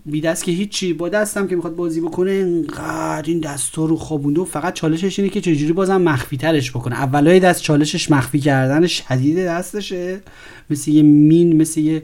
بی 0.05 0.21
دست 0.21 0.43
که 0.43 0.51
هیچی. 0.51 0.93
با 0.93 1.09
دستم 1.09 1.47
که 1.47 1.55
می‌خواد 1.55 1.75
بازی 1.75 2.01
بکنه 2.01 2.31
انقدر 2.31 3.23
این 3.27 3.39
دستا 3.39 3.85
رو 3.85 3.95
خوابونده 3.95 4.41
و 4.41 4.45
فقط 4.45 4.73
چالشش 4.73 5.19
اینه 5.19 5.31
که 5.31 5.41
چجوری 5.41 5.73
بازم 5.73 6.01
مخفی 6.01 6.37
ترش 6.37 6.71
بکنه. 6.71 6.95
اولای 6.95 7.39
دست 7.39 7.61
چالشش 7.61 8.11
مخفی 8.11 8.39
کردن 8.39 8.87
شدید 8.87 9.45
دستشه. 9.45 10.21
مثل 10.69 10.91
یه 10.91 11.01
مین 11.03 11.61
مثل 11.61 11.79
یه 11.79 12.03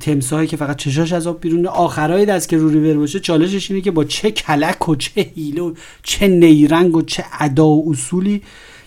تمساهی 0.00 0.46
که 0.46 0.56
فقط 0.56 0.76
چشاش 0.76 1.12
از 1.12 1.26
آب 1.26 1.40
بیرونه. 1.40 1.68
آخرای 1.68 2.26
دست 2.26 2.48
که 2.48 2.56
رو 2.56 2.68
ریور 2.68 2.94
باشه 2.94 3.20
چالشش 3.20 3.70
اینه 3.70 3.82
که 3.82 3.90
با 3.90 4.04
چه 4.04 4.30
کلک 4.30 4.88
و 4.88 4.96
چه 4.96 5.20
هیله 5.34 5.62
و 5.62 5.74
چه 6.02 6.28
نیرنگ 6.28 6.96
و 6.96 7.02
چه 7.02 7.24
ادا 7.40 7.66
و 7.66 7.90
اصولی 7.90 8.42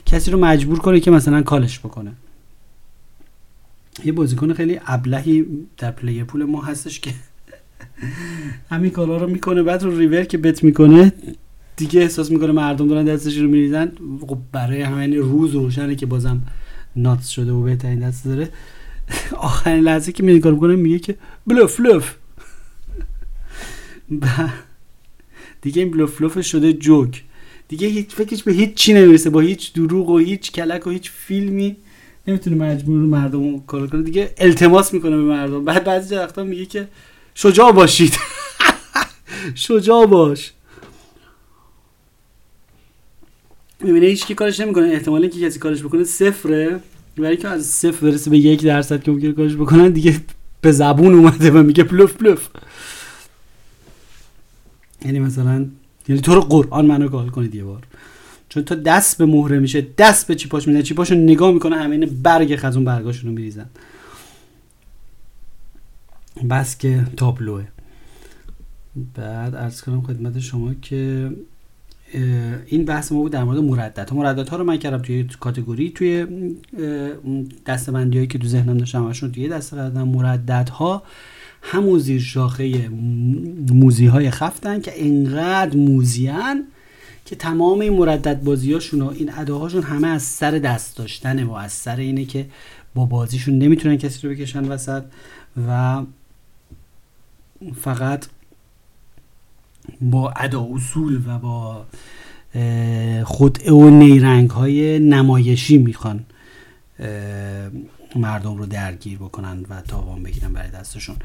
کسی 0.06 0.32
رو 0.32 0.40
مجبور 0.40 0.80
کنه 0.80 1.00
که 1.00 1.12
مثلا 1.12 1.42
کالش 1.42 1.80
بکنه. 1.80 2.12
یه 4.06 4.12
بازیکن 4.12 4.54
خیلی 4.54 4.80
ابلهی 4.86 5.46
در 5.78 5.92
پلی 5.92 6.24
پول 6.24 6.44
ما 6.44 6.62
هستش 6.62 7.00
که 7.00 7.12
همین 8.72 8.92
کارا 8.92 9.18
رو 9.18 9.28
می‌کنه. 9.28 9.64
بعد 9.64 9.84
رو 9.84 9.98
ریور 9.98 10.24
که 10.24 10.38
بت 10.38 10.64
می‌کنه 10.64 11.14
دیگه 11.76 12.02
احساس 12.02 12.32
می‌کنه 12.32 12.52
مردم 12.52 12.88
دارن 12.88 13.06
دستش 13.06 13.38
رو 13.38 13.48
میریزن. 13.48 13.92
خب 14.28 14.38
برای 14.52 14.82
همین 14.82 15.16
روز 15.16 15.54
روشنه 15.54 15.96
که 15.96 16.06
بازم 16.06 16.42
ناتس 16.96 17.28
شده 17.28 17.52
و 17.52 17.62
بهترین 17.62 18.00
دست 18.00 18.26
داره. 18.26 18.50
آخرین 19.38 19.84
لحظه 19.84 20.12
که 20.12 20.24
میگه 20.24 20.52
می‌کنه 20.52 20.76
میگه 20.76 21.00
که 21.00 21.16
بلوف 21.48 21.80
بلوف. 21.80 22.14
دیگه 25.62 25.82
این 25.82 25.92
بلوف 25.92 26.18
بلوف 26.18 26.42
شده 26.46 26.74
جوک. 26.74 27.24
دیگه 27.68 27.88
هیچ 27.88 28.10
فکرش 28.16 28.44
به 28.44 28.52
هیچ 28.52 28.74
چی 28.74 28.94
نمی‌رسه. 28.94 29.30
با 29.30 29.40
هیچ 29.40 29.74
دروغ 29.74 30.10
و 30.10 30.18
هیچ 30.18 30.52
کلک 30.52 30.88
و 30.88 30.90
هیچ 30.90 31.12
فیلمی 31.12 31.76
نمی‌تونه 32.28 32.56
مجبور 32.56 33.00
مردم 33.00 33.60
کار 33.60 33.88
کنه. 33.88 34.02
دیگه 34.02 34.34
التماس 34.38 34.94
می‌کنه 34.94 35.16
به 35.16 35.22
مردم. 35.22 35.66
بعد 35.66 35.84
بعضی 35.84 36.16
وقتا 36.16 36.44
میگه 36.44 36.66
که 36.66 36.88
شجاع 37.36 37.72
باشید. 37.72 38.18
شجاع 39.56 40.06
باش. 40.06 40.52
می‌بینه 43.82 44.06
هیچ 44.06 44.26
کی 44.26 44.36
کارش 44.36 44.60
نمی‌کنه. 44.60 44.88
احتمالی 44.88 45.30
که 45.30 45.42
کسی 45.42 45.60
کارش 45.60 45.84
بکنه 45.84 46.04
صفره. 46.04 46.80
برای 47.22 47.38
که 47.38 47.48
از 47.48 47.66
صفر 47.66 48.06
برسه 48.06 48.30
به 48.30 48.38
یک 48.38 48.64
درصد 48.64 49.04
که 49.04 49.12
ممکنه 49.12 49.32
کارش 49.32 49.56
بکنن 49.56 49.90
دیگه 49.90 50.22
به 50.62 50.72
زبون 50.72 51.14
اومده 51.14 51.52
و 51.52 51.64
میگه 51.64 51.84
پلوف 51.84 52.14
پلوف 52.14 52.48
یعنی 55.06 55.20
مثلا 55.20 55.66
یعنی 56.08 56.22
تو 56.22 56.36
رو 56.36 56.42
قرآن 56.42 56.86
منو 56.86 57.10
گال 57.10 57.30
کنید 57.30 57.56
یه 57.56 57.64
بار. 57.64 57.84
چون 58.50 58.64
تا 58.64 58.76
دست 58.76 59.18
به 59.18 59.26
مهره 59.26 59.60
میشه 59.60 59.88
دست 59.98 60.28
به 60.28 60.36
چیپاش 60.36 60.68
میده 60.68 60.84
چیپاشو 60.84 61.16
نگاه 61.16 61.52
می‌کنه 61.52 61.76
همین 61.76 62.20
برگ 62.24 62.56
خزون 62.56 62.86
برگاشون 62.86 63.30
رو 63.30 63.36
میریزن. 63.36 63.70
بس 66.50 66.78
که 66.78 67.06
تابلوه. 67.18 67.66
بعد 69.16 69.56
ارز 69.56 69.82
کنم 69.82 70.02
خدمت 70.02 70.40
شما 70.40 70.74
که 70.74 71.32
این 72.66 72.86
بحث 72.86 73.12
ما 73.12 73.20
بود 73.20 73.32
در 73.32 73.44
مورد 73.44 73.58
مردد. 73.58 74.14
مردد 74.14 74.50
ها 74.50 74.58
رو 74.58 74.64
من 74.64 74.78
کردم 74.78 74.98
توی 74.98 75.24
کاتگوری 75.40 75.90
توی 75.90 76.28
دستبندی 77.66 78.18
هایی 78.18 78.28
که 78.28 78.38
تو 78.38 78.48
ذهنم 78.48 78.78
داشتم 78.78 79.04
همشون 79.04 79.32
توی 79.32 79.48
دسته 79.48 79.76
کردم. 79.76 80.08
مردد 80.08 80.70
ها 80.70 81.04
همون 81.62 82.00
زیر 82.00 82.22
شاخه 82.22 82.90
موزی 83.74 84.06
های 84.06 84.32
خفتن 84.32 84.82
که 84.82 85.06
انقدر 85.06 85.78
موزیان 85.78 86.64
که 87.26 87.36
تمام 87.36 87.80
این 87.80 87.94
مردد 87.94 88.44
بازیاشون 88.44 89.02
و 89.02 89.08
این 89.08 89.34
اداهاشون 89.38 89.84
همه 89.84 90.08
از 90.08 90.24
سر 90.24 90.52
دست 90.52 90.98
داشتنه 90.98 91.46
و 91.46 91.52
از 91.52 91.72
سر 91.72 91.96
اینه 91.96 92.26
که 92.26 92.46
با 92.96 93.06
بازیشون 93.06 93.58
نمی‌تونن 93.58 93.98
کسی 93.98 94.28
رو 94.28 94.34
بکشن 94.34 94.66
وسط 94.66 95.04
و 95.68 96.02
فقط 97.76 98.26
با 100.02 100.34
ادا 100.36 100.68
اصول 100.74 101.22
و 101.28 101.40
با 101.40 101.86
خدعه 103.24 103.70
و 103.70 103.90
نیرنگ 103.90 104.50
های 104.50 105.00
نمایشی 105.00 105.78
می‌خوان 105.78 106.26
مردم 108.16 108.58
رو 108.58 108.66
درگیر 108.66 109.18
بکنن 109.18 109.66
و 109.70 109.82
تاوان 109.82 110.24
بگیرن 110.24 110.54
برای 110.54 110.72
دستشون. 110.72 111.16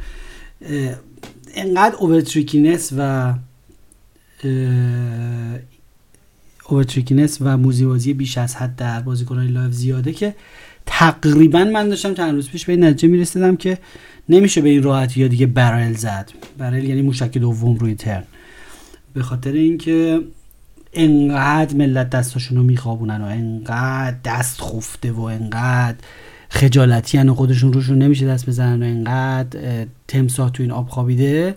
انقدر 1.54 1.96
overtrickiness 1.96 2.92
و 2.98 3.34
overtrickiness 6.68 7.38
و 7.40 7.56
موزی 7.56 7.89
بازی 7.89 8.14
بیش 8.14 8.38
از 8.38 8.56
حد 8.56 8.76
در 8.76 9.00
بازیکنهای 9.00 9.48
live 9.48 9.72
زیاده 9.72 10.12
که 10.12 10.34
تقریبا 10.86 11.64
من 11.64 11.88
داشتم 11.88 12.14
چند 12.14 12.34
روز 12.34 12.48
پیش 12.50 12.64
به 12.64 12.72
این 12.72 12.84
نتیجه 12.84 13.08
می‌رسیدم 13.08 13.56
که 13.56 13.78
نمیشه 14.28 14.60
به 14.60 14.68
این 14.68 14.82
راحتی 14.82 15.20
یا 15.20 15.28
دیگه 15.28 15.46
برل 15.46 15.92
زد. 15.92 16.30
برل 16.58 16.84
یعنی 16.84 17.02
موشک 17.02 17.38
دوم 17.38 17.76
روی 17.76 17.94
ترن. 17.94 18.24
به 19.14 19.22
خاطر 19.22 19.52
اینکه 19.52 20.20
انقدر 20.92 21.76
ملت 21.76 22.10
دستاشون 22.10 22.58
رو 22.58 22.62
میخوابونن 22.64 23.20
و 23.20 23.24
انقدر 23.24 24.16
دست 24.24 24.60
خفته 24.60 25.12
و 25.12 25.20
انقدر 25.20 25.96
خجالتی 26.48 27.18
و 27.18 27.34
خودشون 27.34 27.72
روشون 27.72 27.98
نمیشه 27.98 28.26
دست 28.26 28.46
بزنن 28.46 28.82
و 28.82 28.86
انقدر 28.86 29.86
تمساه 30.08 30.50
تو 30.50 30.62
این 30.62 30.72
آب 30.72 30.88
خوابیده 30.88 31.54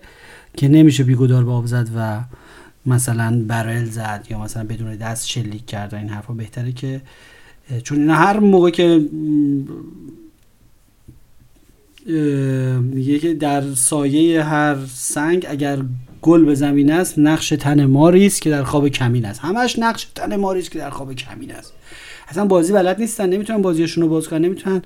که 0.58 0.68
نمیشه 0.68 1.04
بیگدار 1.04 1.46
به 1.46 1.52
آب 1.52 1.66
زد 1.66 1.90
و 1.96 2.22
مثلا 2.86 3.44
برل 3.48 3.86
زد 3.86 4.28
یا 4.30 4.40
مثلا 4.40 4.64
بدون 4.64 4.96
دست 4.96 5.28
شلیک 5.28 5.66
کرد 5.66 5.96
این 5.96 6.10
حرفا. 6.10 6.34
بهتره 6.34 6.72
که 6.72 7.02
چون 7.84 8.00
اینا 8.00 8.16
هر 8.16 8.40
موقع 8.40 8.70
که 8.70 9.02
میگه 12.82 13.20
که 13.20 13.34
در 13.34 13.74
سایه 13.74 14.44
هر 14.44 14.76
سنگ 14.86 15.46
اگر 15.50 15.82
گل 16.22 16.46
به 16.46 16.56
زمین 16.56 16.92
است 16.92 17.20
نقش 17.20 17.50
تن 17.50 17.86
ماری 17.86 18.26
است 18.26 18.42
که 18.42 18.50
در 18.50 18.64
خواب 18.64 18.90
کمین 18.90 19.26
است. 19.26 19.40
همش 19.40 19.80
نقش 19.80 20.08
تن 20.16 20.36
ماری 20.36 20.60
است 20.60 20.72
که 20.72 20.80
در 20.80 20.90
خواب 20.90 21.14
کمین 21.14 21.52
است. 21.52 21.74
اصلا 22.28 22.46
بازی 22.46 22.74
بلد 22.74 23.00
نیستن 23.00 23.30
نمی‌تونن 23.30 23.62
بازیشون 23.62 24.04
رو 24.04 24.10
باز 24.10 24.28
کنن 24.28 24.46
نمی‌تونن 24.46 24.82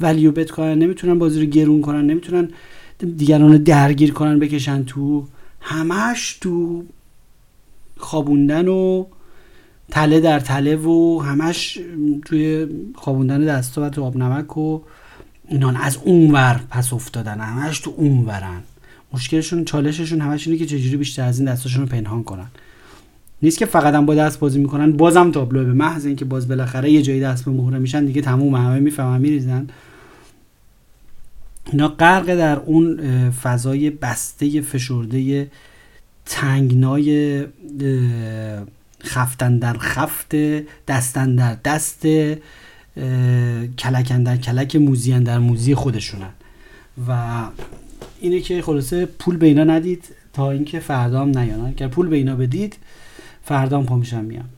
ولیو 0.00 0.32
بت 0.32 0.50
کنن 0.50 0.78
نمی‌تونن 0.78 1.18
بازی 1.18 1.40
رو 1.40 1.46
گرون 1.46 1.80
کنن 1.80 2.06
نمی‌تونن 2.06 2.48
دیگران 3.16 3.52
رو 3.52 3.58
درگیر 3.58 4.12
کنن 4.12 4.38
بکشن 4.38 4.84
تو. 4.84 5.26
همش 5.60 6.38
تو 6.40 6.84
خوابوندن 7.96 8.68
و 8.68 9.06
تله 9.90 10.20
در 10.20 10.40
تله 10.40 10.76
و 10.76 11.22
همش 11.24 11.78
توی 12.24 12.66
خوابوندن 12.94 13.44
دستا 13.44 13.82
و 13.82 13.88
تو 13.88 14.04
آب 14.04 14.16
نمک 14.16 14.56
و 14.56 14.80
اینان 15.48 15.76
از 15.76 15.98
اونور 16.04 16.60
پس 16.70 16.92
افتادن 16.92 17.40
همش 17.40 17.80
تو 17.80 17.94
اونورن. 17.96 18.62
مشکلشون 19.16 19.64
چالششون 19.64 20.20
همش 20.20 20.46
اینه 20.46 20.58
که 20.58 20.66
چجوری 20.66 20.96
بیشتر 20.96 21.22
از 21.22 21.38
این 21.38 21.52
دستاشون 21.52 21.82
رو 21.82 21.88
پنهان 21.88 22.24
کنن. 22.24 22.46
نیست 23.42 23.58
که 23.58 23.66
فقط 23.66 23.94
هم 23.94 24.06
با 24.06 24.14
دست 24.14 24.38
بازی 24.38 24.58
می‌کنن 24.58 24.92
بازم 24.92 25.30
تابلو 25.30 25.64
به 25.64 25.72
محض 25.72 26.06
اینکه 26.06 26.24
باز 26.24 26.48
بالاخره 26.48 26.90
یه 26.90 27.02
جایی 27.02 27.20
دست 27.20 27.44
به 27.44 27.50
مهره 27.50 27.78
میشن 27.78 28.04
دیگه 28.04 28.22
تموم 28.22 28.54
همه 28.54 28.80
می‌فهمن 28.80 29.20
میریزن. 29.20 29.66
اینا 31.72 31.88
غرق 31.88 32.36
در 32.36 32.56
اون 32.56 33.00
فضای 33.30 33.90
بسته 33.90 34.60
فشرده 34.60 35.50
تنگنای 36.26 37.44
خفتن 39.04 39.58
در 39.58 39.78
خفت 39.78 40.34
دستن 40.88 41.34
در 41.34 41.56
دست 41.64 42.06
کلکن 43.78 44.22
در 44.22 44.36
کلک 44.36 44.76
موزیان 44.76 45.22
در 45.22 45.38
موزی 45.38 45.74
خودشونن. 45.74 46.30
و 47.08 47.42
اینه 48.20 48.40
که 48.40 48.62
خلاصه 48.62 49.06
پول 49.06 49.36
به 49.36 49.46
اینا 49.46 49.64
ندید 49.64 50.04
تا 50.32 50.50
اینکه 50.50 50.80
فردا 50.80 51.20
هم 51.20 51.38
نیان. 51.38 51.60
اگر 51.66 51.88
پول 51.88 52.08
به 52.08 52.16
اینا 52.16 52.36
بدید 52.36 52.76
فردا 53.42 53.78
هم 53.78 53.86
پا 53.86 53.96
میشن 53.96 54.24
میان. 54.24 54.48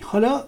حالا 0.00 0.42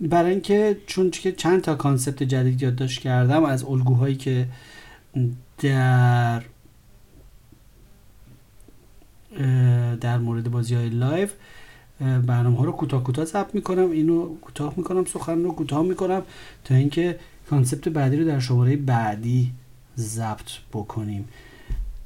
برای 0.00 0.30
اینکه 0.30 0.76
چون 0.86 1.10
که 1.10 1.32
چند 1.32 1.60
تا 1.60 1.74
کانسپت 1.74 2.22
جدید 2.22 2.62
یادداشت 2.62 3.00
کردم 3.00 3.44
از 3.44 3.64
الگوهایی 3.64 4.14
که 4.14 4.46
در 5.58 6.42
در 10.00 10.18
مورد 10.18 10.50
بازی 10.50 10.74
های 10.74 10.88
live 10.88 11.28
برنامه 12.00 12.58
ها 12.58 12.64
رو 12.64 12.72
کوتاه 12.72 13.04
کوتاه 13.04 13.24
ضبط 13.24 13.54
می‌کنم 13.54 13.90
اینو 13.90 14.34
کوتاه 14.34 14.74
می‌کنم 14.76 15.04
سخن 15.04 15.42
رو 15.42 15.52
کوتاه 15.52 15.82
می‌کنم 15.82 16.22
تا 16.64 16.74
اینکه 16.74 17.18
concept 17.50 17.88
بعدی 17.88 18.16
رو 18.16 18.24
در 18.24 18.38
شماره 18.38 18.76
بعدی 18.76 19.52
ضبط 19.98 20.50
بکنیم. 20.72 21.28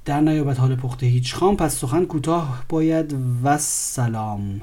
در 0.04 0.20
نیابد 0.20 0.60
حال 0.60 0.76
پخته 0.76 1.06
هیچ 1.06 1.34
خام 1.34 1.56
پس 1.56 1.76
سخن 1.76 2.04
کوتاه 2.04 2.64
باید. 2.68 3.16
والسلام. 3.42 4.62